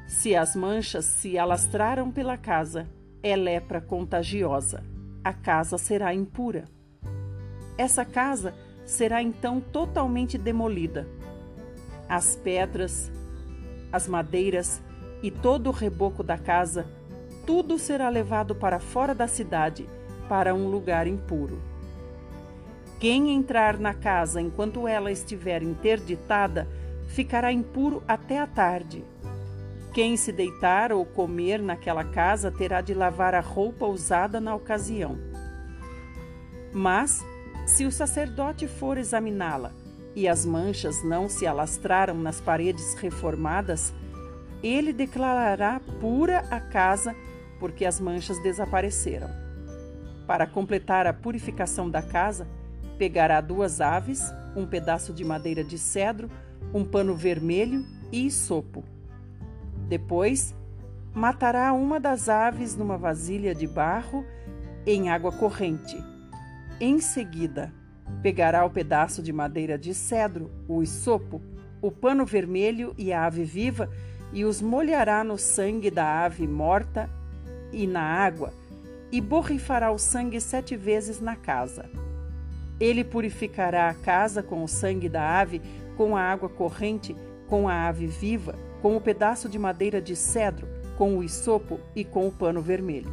Se 0.08 0.36
as 0.36 0.56
manchas 0.56 1.06
se 1.06 1.40
alastraram 1.40 2.12
pela 2.12 2.38
casa, 2.38 2.88
é 3.24 3.36
lepra 3.36 3.82
contagiosa. 3.82 4.84
A 5.24 5.34
casa 5.34 5.78
será 5.78 6.14
impura. 6.14 6.66
Essa 7.78 8.06
casa 8.06 8.54
será 8.86 9.24
então 9.24 9.60
totalmente 9.60 10.38
demolida 10.38 11.08
as 12.14 12.36
pedras, 12.36 13.12
as 13.92 14.08
madeiras 14.08 14.80
e 15.24 15.32
todo 15.32 15.68
o 15.68 15.72
reboco 15.72 16.22
da 16.22 16.38
casa, 16.38 16.86
tudo 17.44 17.80
será 17.80 18.08
levado 18.08 18.54
para 18.54 18.80
fora 18.80 19.16
da 19.16 19.28
cidade, 19.28 19.90
para 20.30 20.54
um 20.54 20.70
lugar 20.70 21.08
impuro. 21.08 21.60
Quem 23.00 23.32
entrar 23.34 23.80
na 23.80 23.96
casa 23.96 24.40
enquanto 24.40 24.88
ela 24.88 25.12
estiver 25.12 25.64
interditada, 25.64 26.68
ficará 27.08 27.52
impuro 27.52 28.04
até 28.08 28.38
a 28.38 28.46
tarde. 28.46 29.04
Quem 29.92 30.16
se 30.16 30.32
deitar 30.32 30.92
ou 30.92 31.04
comer 31.04 31.60
naquela 31.64 32.04
casa 32.04 32.52
terá 32.52 32.80
de 32.80 32.94
lavar 32.94 33.34
a 33.34 33.42
roupa 33.42 33.88
usada 33.88 34.40
na 34.40 34.54
ocasião. 34.54 35.18
Mas, 36.72 37.26
se 37.66 37.88
o 37.88 37.92
sacerdote 37.92 38.68
for 38.68 39.00
examiná-la 39.00 39.83
e 40.16 40.28
as 40.28 40.46
manchas 40.46 41.04
não 41.04 41.28
se 41.28 41.48
alastraram 41.48 42.16
nas 42.16 42.40
paredes 42.40 42.94
reformadas, 42.96 43.94
ele 44.62 44.94
declarará 44.94 45.82
pura 46.00 46.40
a 46.50 46.60
casa, 46.60 47.16
porque 47.60 47.86
as 47.86 48.00
manchas 48.00 48.42
desapareceram. 48.42 49.30
Para 50.28 50.48
completar 50.48 51.06
a 51.06 51.14
purificação 51.14 51.90
da 51.90 52.02
casa, 52.02 52.48
pegará 52.98 53.42
duas 53.42 53.82
aves, 53.82 54.24
um 54.56 54.66
pedaço 54.66 55.14
de 55.14 55.26
madeira 55.26 55.64
de 55.64 55.78
cedro, 55.78 56.30
um 56.74 56.86
pano 56.86 57.16
vermelho 57.16 57.86
e 58.12 58.30
sopo. 58.32 58.84
Depois, 59.90 60.56
matará 61.14 61.74
uma 61.74 62.00
das 62.00 62.30
aves 62.30 62.76
numa 62.76 62.98
vasilha 62.98 63.54
de 63.54 63.68
barro 63.68 64.26
em 64.86 65.10
água 65.10 65.32
corrente. 65.32 65.98
Em 66.80 67.00
seguida, 67.00 67.74
Pegará 68.22 68.66
o 68.66 68.70
pedaço 68.70 69.22
de 69.22 69.34
madeira 69.34 69.78
de 69.78 69.94
cedro, 69.94 70.52
o 70.68 70.82
isopo, 70.82 71.42
o 71.82 71.92
pano 71.92 72.26
vermelho 72.26 72.94
e 72.98 73.12
a 73.12 73.26
ave 73.26 73.44
viva, 73.44 73.90
e 74.32 74.46
os 74.46 74.62
molhará 74.62 75.24
no 75.24 75.38
sangue 75.38 75.92
da 75.92 76.24
ave 76.24 76.48
morta 76.48 77.10
e 77.72 77.86
na 77.86 78.02
água, 78.02 78.54
e 79.12 79.20
borrifará 79.20 79.92
o 79.92 79.98
sangue 79.98 80.40
sete 80.40 80.76
vezes 80.76 81.20
na 81.20 81.36
casa. 81.36 81.90
Ele 82.80 83.04
purificará 83.04 83.90
a 83.90 83.94
casa 83.94 84.42
com 84.42 84.64
o 84.64 84.68
sangue 84.68 85.08
da 85.08 85.40
ave, 85.40 85.62
com 85.96 86.16
a 86.16 86.22
água 86.22 86.50
corrente, 86.50 87.16
com 87.48 87.68
a 87.68 87.88
ave 87.88 88.08
viva, 88.08 88.56
com 88.82 88.98
o 88.98 89.02
pedaço 89.02 89.48
de 89.48 89.60
madeira 89.60 90.02
de 90.02 90.16
cedro, 90.16 90.68
com 90.98 91.18
o 91.18 91.24
isopo 91.24 91.80
e 91.96 92.04
com 92.04 92.28
o 92.28 92.32
pano 92.32 92.62
vermelho. 92.62 93.12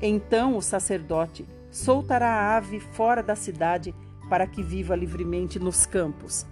Então 0.00 0.56
o 0.56 0.62
sacerdote 0.62 1.46
soltará 1.72 2.28
a 2.28 2.56
ave 2.58 2.78
fora 2.78 3.22
da 3.22 3.34
cidade 3.34 3.92
para 4.28 4.46
que 4.46 4.62
viva 4.62 4.94
livremente 4.94 5.58
nos 5.58 5.86
campos. 5.86 6.46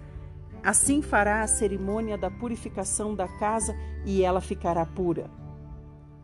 Assim 0.63 1.01
fará 1.01 1.41
a 1.41 1.47
cerimônia 1.47 2.17
da 2.17 2.29
purificação 2.29 3.15
da 3.15 3.27
casa 3.27 3.75
e 4.05 4.23
ela 4.23 4.41
ficará 4.41 4.85
pura. 4.85 5.29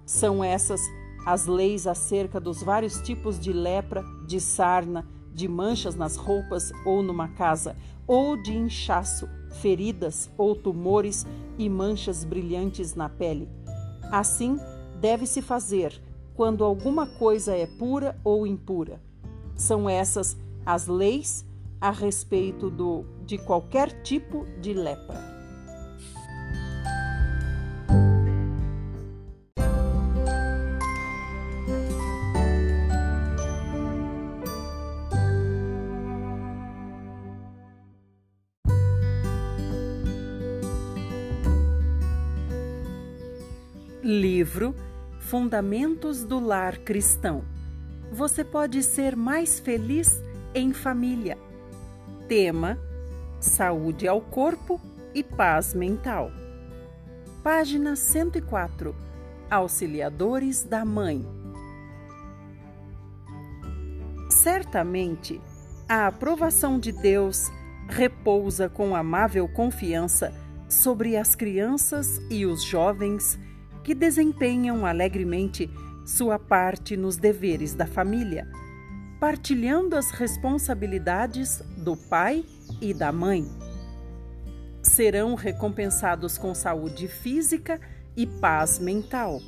São 0.06 0.44
essas 0.44 0.82
as 1.26 1.46
leis 1.46 1.86
acerca 1.86 2.40
dos 2.40 2.64
vários 2.64 3.02
tipos 3.02 3.40
de 3.40 3.52
lepra, 3.52 4.04
de 4.26 4.40
sarna, 4.40 5.06
de 5.34 5.48
manchas 5.48 5.94
nas 5.94 6.16
roupas 6.16 6.72
ou 6.86 7.04
numa 7.04 7.28
casa, 7.28 7.76
ou 8.08 8.42
de 8.42 8.56
inchaço, 8.56 9.28
feridas 9.62 10.32
ou 10.38 10.56
tumores 10.56 11.28
e 11.58 11.70
manchas 11.70 12.24
brilhantes 12.24 12.96
na 12.96 13.10
pele. 13.10 13.50
Assim 14.10 14.58
deve-se 15.02 15.42
fazer 15.42 16.02
quando 16.38 16.64
alguma 16.64 17.08
coisa 17.08 17.58
é 17.58 17.66
pura 17.66 18.16
ou 18.24 18.46
impura. 18.46 19.02
São 19.56 19.90
essas 19.90 20.38
as 20.64 20.86
leis 20.86 21.44
a 21.82 21.90
respeito 21.90 22.70
do, 22.70 23.06
de 23.26 23.40
qualquer 23.40 24.04
tipo 24.04 24.46
de 24.62 24.72
lepra. 24.72 25.37
Fundamentos 45.30 46.24
do 46.24 46.40
Lar 46.40 46.80
Cristão. 46.80 47.44
Você 48.14 48.46
pode 48.46 48.82
ser 48.82 49.14
mais 49.14 49.60
feliz 49.60 50.24
em 50.56 50.72
família. 50.72 51.38
Tema: 52.30 52.80
Saúde 53.38 54.08
ao 54.08 54.22
corpo 54.22 54.80
e 55.14 55.22
paz 55.22 55.74
mental. 55.74 56.32
Página 57.44 57.98
104. 57.98 58.96
Auxiliadores 59.52 60.64
da 60.64 60.86
Mãe. 60.86 61.28
Certamente, 64.30 65.42
a 65.90 66.08
aprovação 66.08 66.80
de 66.80 66.94
Deus 66.94 67.52
repousa 67.90 68.70
com 68.70 68.96
amável 68.96 69.46
confiança 69.50 70.34
sobre 70.70 71.18
as 71.18 71.36
crianças 71.36 72.18
e 72.30 72.46
os 72.46 72.64
jovens 72.64 73.38
que 73.88 73.96
desempenham 73.96 74.86
alegremente 74.86 75.68
sua 76.06 76.38
parte 76.38 76.96
nos 76.96 77.18
deveres 77.18 77.74
da 77.74 77.88
família 77.88 78.46
partilhando 79.20 79.96
as 79.96 80.12
responsabilidades 80.12 81.62
do 81.78 81.96
pai 81.96 82.46
e 82.80 82.94
da 82.94 83.12
mãe. 83.12 83.48
Serão 84.84 85.36
recompensados 85.36 86.38
com 86.38 86.54
saúde 86.54 87.08
física 87.08 87.82
e 88.16 88.28
paz 88.28 88.78
mental. 88.78 89.40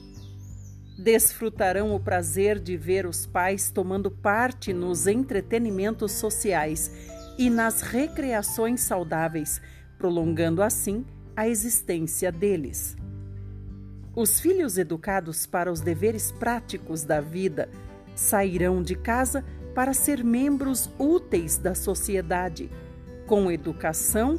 Desfrutarão 0.98 1.94
o 1.94 2.00
prazer 2.00 2.60
de 2.60 2.76
ver 2.76 3.06
os 3.06 3.26
pais 3.26 3.72
tomando 3.72 4.10
parte 4.10 4.74
nos 4.74 5.06
entretenimentos 5.06 6.14
sociais 6.14 6.92
e 7.38 7.50
nas 7.50 7.82
recreações 7.82 8.82
saudáveis, 8.82 9.62
prolongando 9.98 10.62
assim 10.62 11.06
a 11.36 11.48
existência 11.48 12.32
deles. 12.32 12.98
Os 14.20 14.38
filhos 14.38 14.78
educados 14.78 15.46
para 15.46 15.72
os 15.72 15.80
deveres 15.80 16.30
práticos 16.30 17.06
da 17.06 17.22
vida 17.22 17.70
sairão 18.14 18.84
de 18.84 18.94
casa 18.94 19.46
para 19.74 19.94
ser 19.94 20.26
membros 20.26 20.90
úteis 21.00 21.58
da 21.58 21.74
sociedade, 21.74 22.70
com 23.26 23.50
educação 23.50 24.38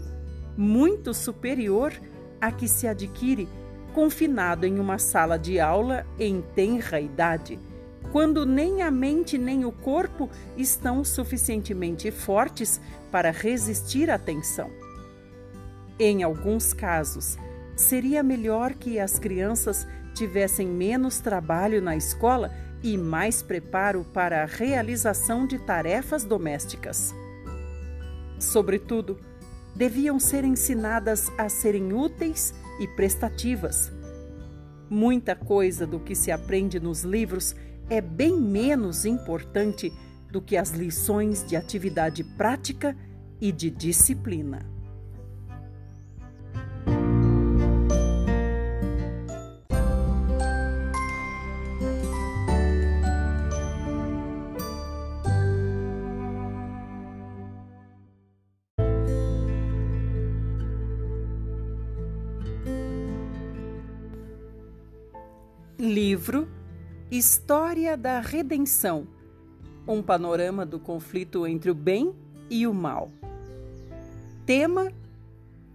muito 0.55 1.15
superior 1.15 1.95
à 2.39 2.53
que 2.53 2.69
se 2.69 2.87
adquire 2.87 3.49
confinado 3.95 4.67
em 4.67 4.79
uma 4.79 4.99
sala 4.99 5.39
de 5.39 5.59
aula 5.59 6.07
em 6.19 6.43
tenra 6.55 7.01
idade, 7.01 7.59
quando 8.13 8.45
nem 8.45 8.83
a 8.83 8.91
mente 8.91 9.39
nem 9.39 9.65
o 9.65 9.73
corpo 9.73 10.29
estão 10.59 11.03
suficientemente 11.03 12.11
fortes 12.11 12.79
para 13.11 13.31
resistir 13.31 14.11
à 14.11 14.19
tensão. 14.19 14.71
Em 15.99 16.23
alguns 16.23 16.75
casos, 16.75 17.39
seria 17.81 18.23
melhor 18.23 18.75
que 18.75 19.01
as 19.01 19.19
crianças 19.19 19.87
tivessem 20.15 20.67
menos 20.69 21.19
trabalho 21.19 21.81
na 21.81 21.97
escola 21.97 22.53
e 22.83 22.97
mais 22.97 23.43
preparo 23.43 24.05
para 24.13 24.43
a 24.43 24.47
realização 24.47 25.47
de 25.47 25.59
tarefas 25.59 26.25
domésticas. 26.25 27.15
Sobretudo, 28.39 29.19
deviam 29.75 30.21
ser 30.21 30.45
ensinadas 30.45 31.31
a 31.39 31.49
serem 31.49 31.93
úteis 31.93 32.55
e 32.81 32.87
prestativas. 32.87 33.91
Muita 34.89 35.35
coisa 35.35 35.87
do 35.87 36.01
que 36.01 36.15
se 36.15 36.31
aprende 36.31 36.79
nos 36.81 37.03
livros 37.03 37.55
é 37.89 38.01
bem 38.01 38.39
menos 38.39 39.05
importante 39.05 39.93
do 40.31 40.41
que 40.41 40.57
as 40.57 40.71
lições 40.71 41.45
de 41.47 41.57
atividade 41.57 42.25
prática 42.25 42.97
e 43.41 43.51
de 43.51 43.71
disciplina. 43.71 44.80
Livro 66.21 66.47
História 67.11 67.97
da 67.97 68.21
Redenção 68.21 69.09
um 69.89 70.03
panorama 70.03 70.67
do 70.67 70.79
conflito 70.79 71.47
entre 71.47 71.71
o 71.71 71.75
bem 71.75 72.15
e 72.51 72.67
o 72.67 72.75
mal. 72.75 73.11
Tema: 74.45 74.93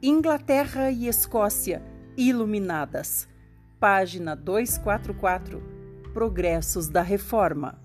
Inglaterra 0.04 0.92
e 0.92 1.08
Escócia 1.08 1.82
iluminadas. 2.16 3.28
Página 3.80 4.36
244. 4.36 5.64
Progressos 6.14 6.90
da 6.90 7.02
Reforma. 7.02 7.82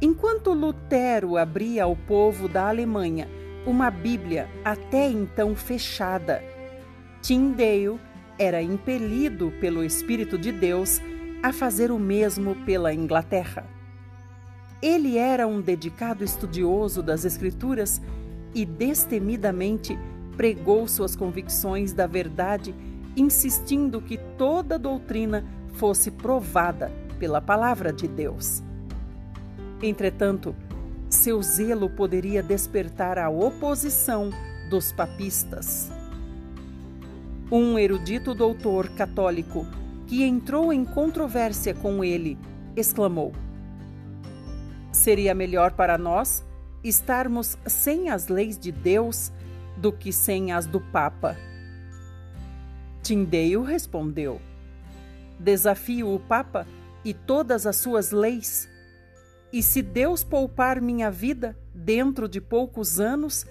Enquanto 0.00 0.52
Lutero 0.52 1.36
abria 1.36 1.82
ao 1.82 1.96
povo 1.96 2.48
da 2.48 2.68
Alemanha 2.68 3.28
uma 3.66 3.90
Bíblia 3.90 4.48
até 4.64 5.08
então 5.08 5.56
fechada, 5.56 6.40
Tyndale 7.20 7.98
era 8.38 8.62
impelido 8.62 9.52
pelo 9.60 9.84
Espírito 9.84 10.38
de 10.38 10.52
Deus 10.52 11.00
a 11.42 11.52
fazer 11.52 11.90
o 11.90 11.98
mesmo 11.98 12.54
pela 12.64 12.94
Inglaterra. 12.94 13.66
Ele 14.80 15.18
era 15.18 15.46
um 15.46 15.60
dedicado 15.60 16.22
estudioso 16.22 17.02
das 17.02 17.24
Escrituras 17.24 18.00
e 18.54 18.64
destemidamente 18.64 19.98
pregou 20.36 20.86
suas 20.86 21.16
convicções 21.16 21.92
da 21.92 22.06
verdade, 22.06 22.74
insistindo 23.16 24.00
que 24.00 24.16
toda 24.38 24.78
doutrina 24.78 25.44
fosse 25.74 26.10
provada 26.10 26.92
pela 27.18 27.40
palavra 27.40 27.92
de 27.92 28.06
Deus. 28.06 28.62
Entretanto, 29.82 30.54
seu 31.10 31.42
zelo 31.42 31.90
poderia 31.90 32.42
despertar 32.42 33.18
a 33.18 33.28
oposição 33.28 34.30
dos 34.70 34.92
papistas. 34.92 35.97
Um 37.50 37.78
erudito 37.78 38.34
doutor 38.34 38.90
católico 38.90 39.66
que 40.06 40.22
entrou 40.22 40.70
em 40.70 40.84
controvérsia 40.84 41.72
com 41.72 42.04
ele 42.04 42.36
exclamou: 42.76 43.32
Seria 44.92 45.34
melhor 45.34 45.72
para 45.72 45.96
nós 45.96 46.44
estarmos 46.84 47.56
sem 47.66 48.10
as 48.10 48.28
leis 48.28 48.58
de 48.58 48.70
Deus 48.70 49.32
do 49.78 49.90
que 49.90 50.12
sem 50.12 50.52
as 50.52 50.66
do 50.66 50.78
Papa. 50.78 51.38
Tyndale 53.02 53.64
respondeu: 53.64 54.42
Desafio 55.40 56.14
o 56.14 56.20
Papa 56.20 56.66
e 57.02 57.14
todas 57.14 57.66
as 57.66 57.76
suas 57.76 58.10
leis. 58.10 58.68
E 59.50 59.62
se 59.62 59.80
Deus 59.80 60.22
poupar 60.22 60.82
minha 60.82 61.10
vida, 61.10 61.56
dentro 61.74 62.28
de 62.28 62.42
poucos 62.42 63.00
anos, 63.00 63.46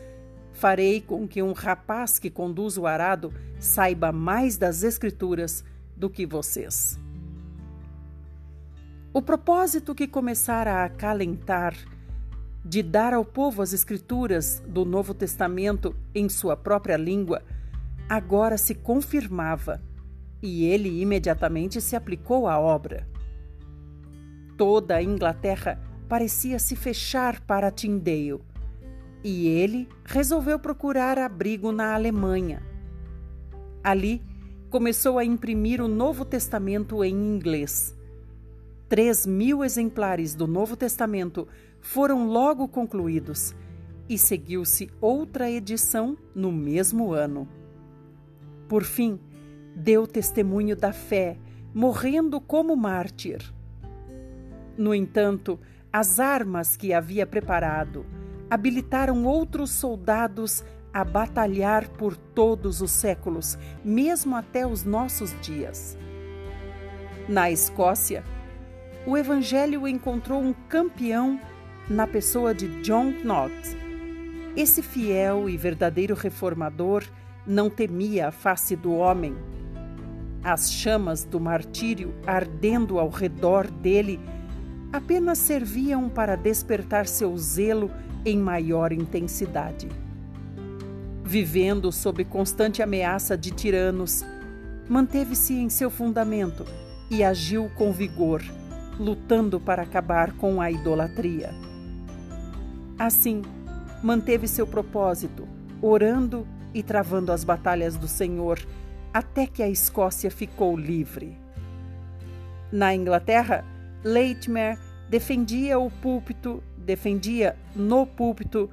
farei 0.57 0.99
com 0.99 1.27
que 1.27 1.43
um 1.43 1.53
rapaz 1.53 2.17
que 2.17 2.31
conduz 2.31 2.77
o 2.77 2.87
arado 2.87 3.31
saiba 3.59 4.11
mais 4.11 4.57
das 4.57 4.81
Escrituras 4.81 5.63
do 5.95 6.09
que 6.09 6.25
vocês. 6.25 6.99
O 9.13 9.21
propósito 9.21 9.93
que 9.93 10.07
começara 10.07 10.73
a 10.73 10.85
acalentar 10.85 11.75
de 12.65 12.81
dar 12.81 13.13
ao 13.13 13.23
povo 13.23 13.61
as 13.61 13.71
Escrituras 13.71 14.61
do 14.67 14.83
Novo 14.83 15.13
Testamento 15.13 15.95
em 16.13 16.27
sua 16.27 16.57
própria 16.57 16.97
língua 16.97 17.43
agora 18.09 18.57
se 18.57 18.73
confirmava 18.73 19.79
e 20.41 20.65
ele 20.65 21.01
imediatamente 21.01 21.79
se 21.79 21.95
aplicou 21.95 22.47
à 22.47 22.59
obra. 22.59 23.07
Toda 24.57 24.95
a 24.95 25.03
Inglaterra 25.03 25.79
parecia 26.09 26.57
se 26.57 26.75
fechar 26.75 27.41
para 27.41 27.69
Tyndale 27.69 28.41
e 29.27 29.45
ele 29.45 29.89
resolveu 30.05 30.57
procurar 30.57 31.19
abrigo 31.19 31.73
na 31.73 31.93
Alemanha. 31.93 32.63
Ali, 33.83 34.23
começou 34.69 35.19
a 35.19 35.25
imprimir 35.25 35.81
o 35.81 35.87
Novo 35.89 36.23
Testamento 36.23 37.03
em 37.03 37.13
inglês. 37.13 37.93
Três 38.87 39.25
mil 39.25 39.65
exemplares 39.65 40.33
do 40.33 40.47
Novo 40.47 40.77
Testamento 40.77 41.45
foram 41.81 42.29
logo 42.29 42.69
concluídos 42.69 43.53
e 44.07 44.17
seguiu-se 44.17 44.89
outra 45.01 45.51
edição 45.51 46.17
no 46.33 46.49
mesmo 46.49 47.11
ano. 47.11 47.49
Por 48.69 48.85
fim, 48.85 49.19
deu 49.75 50.07
testemunho 50.07 50.73
da 50.73 50.93
fé, 50.93 51.37
morrendo 51.73 52.39
como 52.39 52.77
mártir. 52.77 53.53
No 54.77 54.95
entanto, 54.95 55.59
as 55.91 56.17
armas 56.17 56.77
que 56.77 56.93
havia 56.93 57.27
preparado 57.27 58.05
habilitaram 58.49 59.25
outros 59.25 59.71
soldados 59.71 60.63
a 60.93 61.03
batalhar 61.03 61.87
por 61.89 62.15
todos 62.15 62.81
os 62.81 62.91
séculos, 62.91 63.57
mesmo 63.83 64.35
até 64.35 64.65
os 64.65 64.83
nossos 64.83 65.35
dias. 65.41 65.97
Na 67.27 67.51
Escócia, 67.51 68.23
o 69.05 69.17
Evangelho 69.17 69.87
encontrou 69.87 70.41
um 70.41 70.53
campeão 70.67 71.39
na 71.89 72.07
pessoa 72.07 72.53
de 72.53 72.81
John 72.81 73.13
Knox. 73.23 73.75
Esse 74.55 74.81
fiel 74.81 75.47
e 75.47 75.55
verdadeiro 75.55 76.15
reformador 76.15 77.03
não 77.45 77.69
temia 77.69 78.29
a 78.29 78.31
face 78.31 78.75
do 78.75 78.93
homem. 78.93 79.35
As 80.43 80.71
chamas 80.71 81.23
do 81.23 81.39
martírio 81.39 82.13
ardendo 82.25 82.99
ao 82.99 83.09
redor 83.09 83.69
dele 83.69 84.19
apenas 84.91 85.37
serviam 85.37 86.09
para 86.09 86.35
despertar 86.35 87.07
seu 87.07 87.37
zelo 87.37 87.91
em 88.27 88.37
maior 88.37 88.91
intensidade. 88.91 89.87
Vivendo 91.23 91.93
sob 91.93 92.25
constante 92.25 92.81
ameaça 92.81 93.37
de 93.37 93.51
tiranos, 93.51 94.25
manteve-se 94.89 95.53
em 95.53 95.69
seu 95.69 95.89
fundamento 95.89 96.65
e 97.09 97.23
agiu 97.23 97.71
com 97.77 97.93
vigor, 97.93 98.43
lutando 98.99 99.61
para 99.61 99.83
acabar 99.83 100.33
com 100.33 100.59
a 100.59 100.69
idolatria. 100.69 101.53
Assim, 102.99 103.43
manteve 104.03 104.45
seu 104.45 104.67
propósito, 104.67 105.47
orando 105.81 106.45
e 106.73 106.83
travando 106.83 107.31
as 107.31 107.45
batalhas 107.45 107.95
do 107.95 108.09
Senhor, 108.09 108.59
até 109.13 109.47
que 109.47 109.63
a 109.63 109.69
Escócia 109.69 110.29
ficou 110.29 110.75
livre. 110.75 111.37
Na 112.73 112.93
Inglaterra, 112.93 113.63
Leitmer 114.03 114.77
defendia 115.09 115.79
o 115.79 115.89
púlpito, 115.89 116.61
defendia 116.87 117.57
no 117.75 118.07
púlpito 118.07 118.69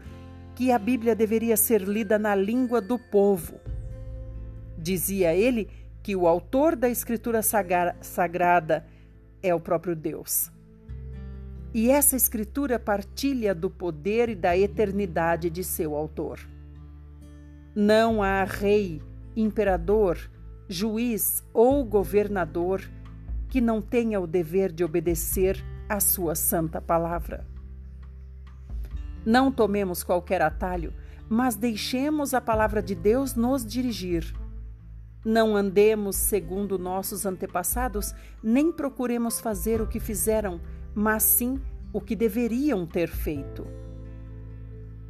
que 0.54 0.70
a 0.70 0.78
Bíblia 0.78 1.16
deveria 1.16 1.56
ser 1.56 1.82
lida 1.82 2.16
na 2.16 2.32
língua 2.36 2.80
do 2.80 2.96
povo. 2.96 3.60
Dizia 4.78 5.34
ele 5.34 5.68
que 6.00 6.14
o 6.14 6.28
autor 6.28 6.76
da 6.76 6.88
escritura 6.88 7.40
sagrada 7.42 8.86
é 9.42 9.52
o 9.52 9.58
próprio 9.58 9.96
Deus. 9.96 10.52
E 11.74 11.90
essa 11.90 12.14
escritura 12.14 12.78
partilha 12.78 13.52
do 13.52 13.68
poder 13.68 14.28
e 14.28 14.36
da 14.36 14.56
eternidade 14.56 15.50
de 15.50 15.64
seu 15.64 15.96
autor. 15.96 16.38
Não 17.74 18.22
há 18.22 18.44
rei, 18.44 19.02
imperador, 19.34 20.30
juiz 20.68 21.42
ou 21.52 21.84
governador 21.84 22.80
que 23.48 23.60
não 23.60 23.82
tenha 23.82 24.20
o 24.20 24.26
dever 24.26 24.70
de 24.70 24.84
obedecer 24.84 25.60
à 25.88 25.98
sua 25.98 26.36
santa 26.36 26.80
palavra. 26.80 27.53
Não 29.24 29.50
tomemos 29.50 30.02
qualquer 30.02 30.42
atalho, 30.42 30.92
mas 31.28 31.56
deixemos 31.56 32.34
a 32.34 32.40
palavra 32.40 32.82
de 32.82 32.94
Deus 32.94 33.34
nos 33.34 33.64
dirigir. 33.64 34.34
Não 35.24 35.56
andemos 35.56 36.16
segundo 36.16 36.78
nossos 36.78 37.24
antepassados, 37.24 38.14
nem 38.42 38.70
procuremos 38.70 39.40
fazer 39.40 39.80
o 39.80 39.86
que 39.86 39.98
fizeram 39.98 40.60
mas 40.94 41.24
sim 41.24 41.60
o 41.92 42.00
que 42.00 42.14
deveriam 42.14 42.86
ter 42.86 43.08
feito. 43.08 43.66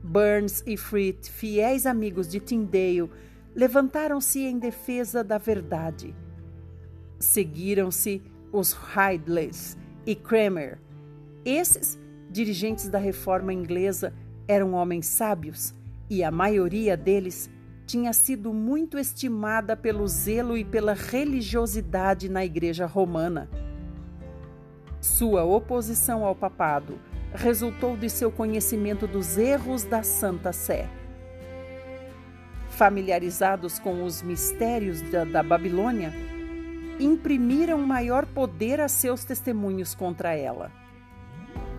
Burns 0.03 0.63
e 0.67 0.77
Frit, 0.77 1.31
fiéis 1.31 1.87
amigos 1.87 2.29
de 2.29 2.41
Tyndale, 2.41 3.11
levantaram-se 3.55 4.41
em 4.41 4.59
defesa 4.59 5.23
da 5.23 5.39
verdade. 5.39 6.15
Seguiram-se 7.19 8.23
os 8.53 8.73
Ridleys 8.73 9.77
e 10.07 10.15
Kramer. 10.15 10.79
Esses, 11.45 11.99
dirigentes 12.35 12.89
da 12.89 12.99
reforma 12.99 13.53
inglesa, 13.53 14.13
eram 14.49 14.75
homens 14.75 15.07
sábios 15.07 15.73
e 16.11 16.25
a 16.25 16.33
maioria 16.33 16.97
deles 16.97 17.49
tinha 17.87 18.13
sido 18.13 18.53
muito 18.53 18.99
estimada 18.99 19.77
pelo 19.77 20.05
zelo 20.09 20.59
e 20.59 20.65
pela 20.65 20.95
religiosidade 20.95 22.29
na 22.29 22.45
Igreja 22.45 22.87
Romana. 22.87 23.49
Sua 25.01 25.45
oposição 25.45 26.25
ao 26.25 26.35
papado 26.35 26.99
resultou 27.33 27.97
de 27.97 28.11
seu 28.11 28.33
conhecimento 28.33 29.07
dos 29.07 29.39
erros 29.39 29.85
da 29.85 30.03
Santa 30.03 30.53
Sé. 30.53 30.89
Familiarizados 32.71 33.79
com 33.79 34.03
os 34.03 34.23
mistérios 34.23 35.01
da, 35.03 35.25
da 35.25 35.43
Babilônia, 35.43 36.13
imprimiram 36.99 37.79
maior 37.79 38.27
poder 38.27 38.81
a 38.81 38.89
seus 38.89 39.25
testemunhos 39.25 39.95
contra 39.95 40.35
ela. 40.35 40.84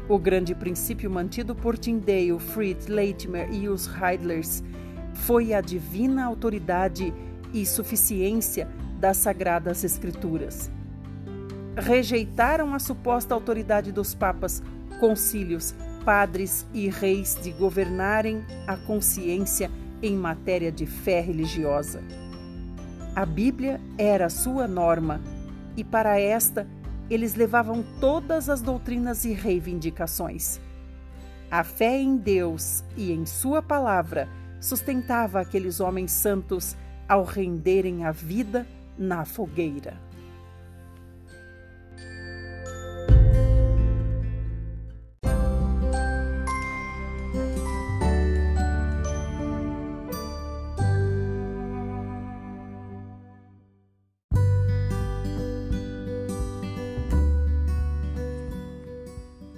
O 0.07 0.19
grande 0.19 0.53
princípio 0.53 1.09
mantido 1.09 1.55
por 1.55 1.77
Tyndale, 1.77 2.39
Fritz, 2.39 2.87
Latimer 2.87 3.51
e 3.51 3.67
os 3.67 3.87
Heidlers 3.87 4.63
foi 5.13 5.53
a 5.53 5.61
divina 5.61 6.25
autoridade 6.25 7.13
e 7.53 7.65
suficiência 7.65 8.67
das 8.99 9.17
Sagradas 9.17 9.83
Escrituras 9.83 10.69
rejeitaram 11.77 12.73
a 12.73 12.79
suposta 12.79 13.33
autoridade 13.33 13.91
dos 13.91 14.15
papas, 14.15 14.63
concílios, 14.99 15.75
padres 16.03 16.65
e 16.73 16.87
reis 16.87 17.37
de 17.41 17.51
governarem 17.51 18.43
a 18.67 18.77
consciência 18.77 19.69
em 20.01 20.15
matéria 20.15 20.71
de 20.71 20.85
fé 20.85 21.19
religiosa. 21.19 22.01
A 23.15 23.25
Bíblia 23.25 23.81
era 23.97 24.29
sua 24.29 24.67
norma 24.67 25.21
e, 25.75 25.83
para 25.83 26.19
esta, 26.19 26.67
eles 27.09 27.35
levavam 27.35 27.83
todas 27.99 28.49
as 28.49 28.61
doutrinas 28.61 29.25
e 29.25 29.33
reivindicações. 29.33 30.59
A 31.49 31.63
fé 31.63 31.97
em 31.97 32.17
Deus 32.17 32.83
e 32.97 33.11
em 33.11 33.25
Sua 33.25 33.61
palavra 33.61 34.27
sustentava 34.59 35.39
aqueles 35.39 35.79
homens 35.79 36.11
santos 36.11 36.75
ao 37.07 37.23
renderem 37.23 38.03
a 38.03 38.11
vida 38.11 38.67
na 38.97 39.25
fogueira. 39.25 40.04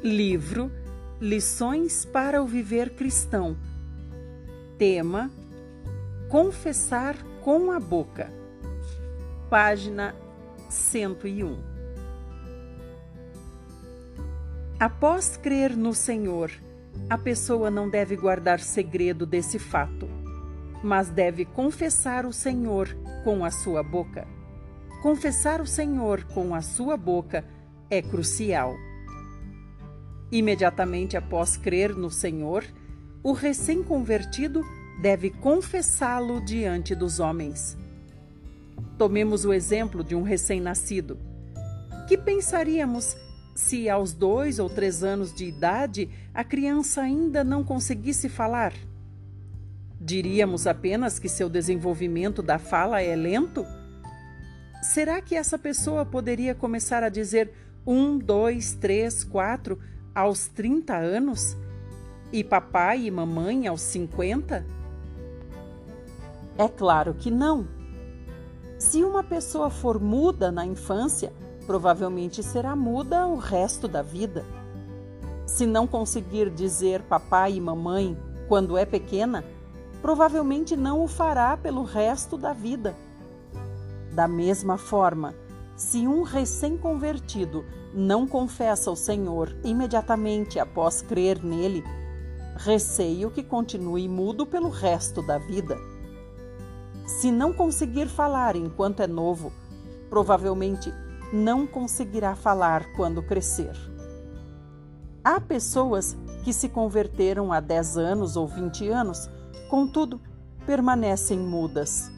Livro 0.08 0.72
Lições 1.20 2.06
para 2.06 2.42
o 2.42 2.48
Viver 2.48 2.92
Cristão. 2.92 3.58
Tema: 4.78 5.30
Confessar 6.30 7.18
com 7.42 7.74
a 7.74 7.80
boca. 7.80 8.32
Página 9.50 10.16
101. 10.70 11.60
Após 14.80 15.36
crer 15.36 15.76
no 15.76 15.94
Senhor, 15.94 16.52
a 17.10 17.18
pessoa 17.18 17.70
não 17.70 17.90
deve 17.90 18.16
guardar 18.16 18.62
segredo 18.62 19.26
desse 19.26 19.60
fato, 19.60 20.08
mas 20.82 21.10
deve 21.10 21.44
confessar 21.44 22.26
o 22.26 22.32
Senhor 22.32 22.96
com 23.26 23.44
a 23.44 23.52
sua 23.52 23.84
boca. 23.84 24.26
Confessar 25.02 25.60
o 25.60 25.68
Senhor 25.68 26.24
com 26.34 26.56
a 26.56 26.62
sua 26.62 26.96
boca 26.96 27.44
é 27.90 28.02
crucial. 28.02 28.87
Imediatamente 30.32 31.16
após 31.16 31.56
crer 31.56 31.96
no 31.96 32.10
Senhor, 32.10 32.66
o 33.24 33.32
recém-convertido 33.32 34.64
deve 35.02 35.30
confessá-lo 35.30 36.44
diante 36.44 36.94
dos 36.94 37.20
homens. 37.20 37.78
Tomemos 38.98 39.46
o 39.46 39.54
exemplo 39.54 40.04
de 40.04 40.16
um 40.16 40.24
recém-nascido. 40.24 41.18
Que 42.08 42.18
pensaríamos 42.18 43.16
se 43.56 43.90
aos 43.90 44.14
dois 44.14 44.60
ou 44.60 44.70
três 44.70 45.04
anos 45.04 45.34
de 45.34 45.46
idade 45.46 46.10
a 46.34 46.44
criança 46.44 47.02
ainda 47.02 47.44
não 47.44 47.64
conseguisse 47.64 48.28
falar? 48.28 48.74
Diríamos 50.00 50.68
apenas 50.68 51.18
que 51.18 51.28
seu 51.28 51.50
desenvolvimento 51.50 52.42
da 52.42 52.60
fala 52.60 53.02
é 53.02 53.16
lento? 53.16 53.66
Será 54.82 55.22
que 55.22 55.36
essa 55.36 55.58
pessoa 55.58 56.06
poderia 56.06 56.54
começar 56.54 57.02
a 57.02 57.10
dizer 57.10 57.52
um, 57.86 58.18
dois, 58.18 58.74
três, 58.74 59.24
quatro 59.24 59.80
aos 60.18 60.48
30 60.48 60.96
anos? 60.96 61.56
E 62.34 62.44
papai 62.44 63.06
e 63.06 63.12
mamãe 63.12 63.68
aos 63.68 63.82
50? 63.82 64.66
É 66.58 66.68
claro 66.68 67.14
que 67.14 67.30
não. 67.30 67.68
Se 68.80 69.04
uma 69.04 69.24
pessoa 69.24 69.70
for 69.70 70.00
muda 70.00 70.52
na 70.52 70.66
infância, 70.66 71.32
provavelmente 71.68 72.42
será 72.42 72.76
muda 72.76 73.28
o 73.28 73.38
resto 73.38 73.88
da 73.88 74.02
vida. 74.02 74.44
Se 75.46 75.68
não 75.68 75.86
conseguir 75.86 76.50
dizer 76.50 77.04
papai 77.04 77.54
e 77.54 77.62
mamãe 77.62 78.18
quando 78.48 78.76
é 78.76 78.86
pequena, 78.86 79.46
provavelmente 80.02 80.76
não 80.76 81.04
o 81.04 81.08
fará 81.08 81.56
pelo 81.56 81.84
resto 81.84 82.40
da 82.40 82.54
vida. 82.54 82.96
Da 84.14 84.28
mesma 84.28 84.80
forma, 84.80 85.36
se 85.76 86.08
um 86.08 86.24
recém-convertido 86.24 87.64
não 87.98 88.28
confessa 88.28 88.92
o 88.92 88.96
Senhor 88.96 89.58
imediatamente 89.64 90.60
após 90.60 91.02
crer 91.02 91.44
nele, 91.44 91.84
receio 92.56 93.32
que 93.32 93.42
continue 93.42 94.08
mudo 94.08 94.46
pelo 94.46 94.70
resto 94.70 95.24
da 95.24 95.40
vida. 95.40 95.76
Se 97.08 97.32
não 97.32 97.52
conseguir 97.52 98.08
falar 98.08 98.56
enquanto 98.56 99.00
é 99.00 99.08
novo, 99.08 99.52
provavelmente 100.12 100.94
não 101.34 101.66
conseguirá 101.66 102.36
falar 102.36 102.86
quando 102.96 103.24
crescer. 103.24 103.76
Há 105.24 105.42
pessoas 105.42 106.16
que 106.44 106.54
se 106.54 106.70
converteram 106.70 107.52
há 107.52 107.60
10 107.60 107.98
anos 107.98 108.38
ou 108.38 108.48
20 108.48 108.90
anos, 108.90 109.28
contudo, 109.72 110.22
permanecem 110.68 111.40
mudas. 111.40 112.12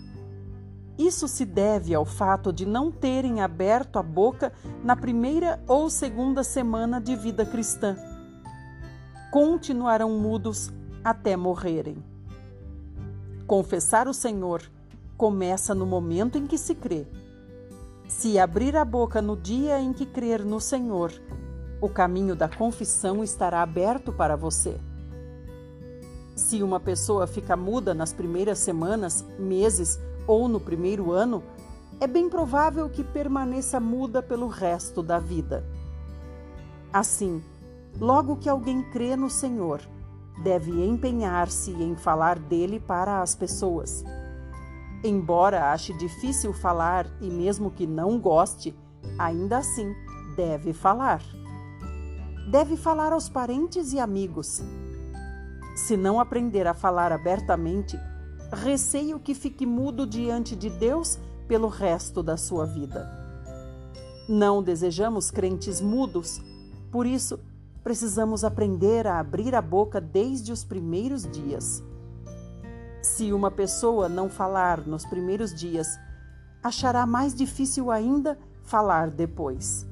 Isso 0.99 1.29
se 1.29 1.45
deve 1.45 1.95
ao 1.95 2.03
fato 2.03 2.51
de 2.51 2.65
não 2.65 2.91
terem 2.91 3.39
aberto 3.39 3.97
a 3.97 4.03
boca 4.03 4.51
na 4.83 4.97
primeira 4.97 5.63
ou 5.65 5.89
segunda 5.89 6.43
semana 6.43 6.99
de 6.99 7.15
vida 7.15 7.45
cristã. 7.45 7.95
Continuarão 9.31 10.19
mudos 10.19 10.69
até 11.01 11.37
morrerem. 11.37 12.03
Confessar 13.47 14.09
o 14.09 14.13
Senhor 14.13 14.61
começa 15.15 15.73
no 15.73 15.85
momento 15.85 16.37
em 16.37 16.45
que 16.45 16.57
se 16.57 16.75
crê. 16.75 17.07
Se 18.05 18.37
abrir 18.37 18.75
a 18.75 18.83
boca 18.83 19.21
no 19.21 19.37
dia 19.37 19.79
em 19.79 19.93
que 19.93 20.05
crer 20.05 20.43
no 20.43 20.59
Senhor, 20.59 21.13
o 21.79 21.87
caminho 21.87 22.35
da 22.35 22.49
confissão 22.49 23.23
estará 23.23 23.61
aberto 23.61 24.11
para 24.11 24.35
você. 24.35 24.77
Se 26.35 26.61
uma 26.61 26.79
pessoa 26.79 27.25
fica 27.25 27.55
muda 27.55 27.93
nas 27.93 28.11
primeiras 28.11 28.59
semanas, 28.59 29.25
meses 29.37 29.97
ou 30.29 30.47
no 30.47 30.59
primeiro 30.59 31.11
ano, 31.11 31.43
é 31.99 32.07
bem 32.07 32.29
provável 32.29 32.89
que 32.89 33.03
permaneça 33.03 33.79
muda 33.79 34.21
pelo 34.21 34.47
resto 34.47 35.03
da 35.03 35.19
vida. 35.19 35.65
Assim, 36.93 37.43
logo 37.99 38.37
que 38.37 38.47
alguém 38.47 38.83
crê 38.91 39.15
no 39.15 39.29
Senhor, 39.29 39.81
deve 40.43 40.71
empenhar-se 40.85 41.71
em 41.71 41.95
falar 41.95 42.39
dele 42.39 42.79
para 42.79 43.21
as 43.21 43.35
pessoas 43.35 44.03
Embora 45.03 45.71
ache 45.71 45.93
difícil 45.93 46.51
falar 46.51 47.07
e 47.21 47.29
mesmo 47.29 47.71
que 47.71 47.87
não 47.87 48.19
goste, 48.19 48.75
ainda 49.17 49.59
assim 49.59 49.95
deve 50.35 50.73
falar. 50.73 51.21
Deve 52.51 52.75
falar 52.75 53.13
aos 53.13 53.29
parentes 53.29 53.93
e 53.93 53.99
amigos. 53.99 54.61
Se 55.73 55.95
não 55.95 56.19
aprender 56.19 56.67
a 56.67 56.73
falar 56.73 57.13
abertamente, 57.13 57.97
receio 58.55 59.19
que 59.19 59.33
fique 59.33 59.65
mudo 59.65 60.05
diante 60.05 60.55
de 60.55 60.69
Deus 60.69 61.19
pelo 61.47 61.67
resto 61.67 62.21
da 62.21 62.37
sua 62.37 62.65
vida. 62.65 63.09
Não 64.27 64.61
desejamos 64.61 65.31
crentes 65.31 65.81
mudos, 65.81 66.41
por 66.91 67.05
isso 67.05 67.39
precisamos 67.83 68.43
aprender 68.43 69.07
a 69.07 69.19
abrir 69.19 69.55
a 69.55 69.61
boca 69.61 69.99
desde 69.99 70.51
os 70.51 70.63
primeiros 70.63 71.23
dias. 71.23 71.83
Se 73.01 73.31
uma 73.31 73.49
pessoa 73.49 74.09
não 74.09 74.29
falar 74.29 74.85
nos 74.85 75.05
primeiros 75.05 75.53
dias, 75.53 75.97
achará 76.61 77.05
mais 77.05 77.33
difícil 77.33 77.89
ainda 77.89 78.37
falar 78.63 79.09
depois. 79.09 79.87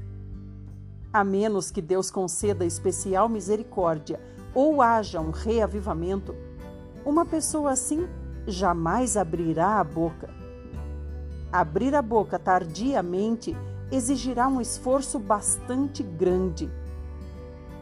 A 1.12 1.24
menos 1.24 1.72
que 1.72 1.82
Deus 1.82 2.12
conceda 2.12 2.66
especial 2.66 3.30
misericórdia 3.30 4.20
ou 4.54 4.82
haja 4.82 5.20
um 5.20 5.32
reavivamento, 5.32 6.36
uma 7.06 7.26
pessoa 7.26 7.72
assim 7.72 8.08
jamais 8.48 9.18
abrirá 9.18 9.80
a 9.80 9.84
boca. 9.84 10.30
Abrir 11.52 11.94
a 11.94 12.02
boca 12.02 12.40
tardiamente 12.40 13.56
exigirá 13.92 14.48
um 14.48 14.62
esforço 14.62 15.20
bastante 15.20 16.02
grande. 16.02 16.70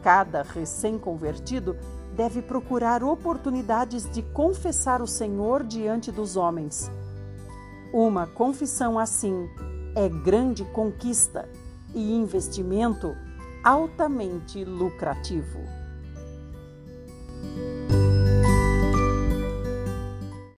Cada 0.02 0.42
recém-convertido 0.42 1.76
deve 2.14 2.40
procurar 2.40 3.02
oportunidades 3.02 4.10
de 4.10 4.22
confessar 4.22 5.02
o 5.02 5.06
Senhor 5.06 5.62
diante 5.62 6.10
dos 6.10 6.36
homens. 6.36 6.90
Uma 7.92 8.26
confissão 8.26 8.98
assim 8.98 9.48
é 9.94 10.08
grande 10.08 10.64
conquista 10.66 11.48
e 11.94 12.14
investimento 12.14 13.16
altamente 13.64 14.64
lucrativo. 14.64 15.60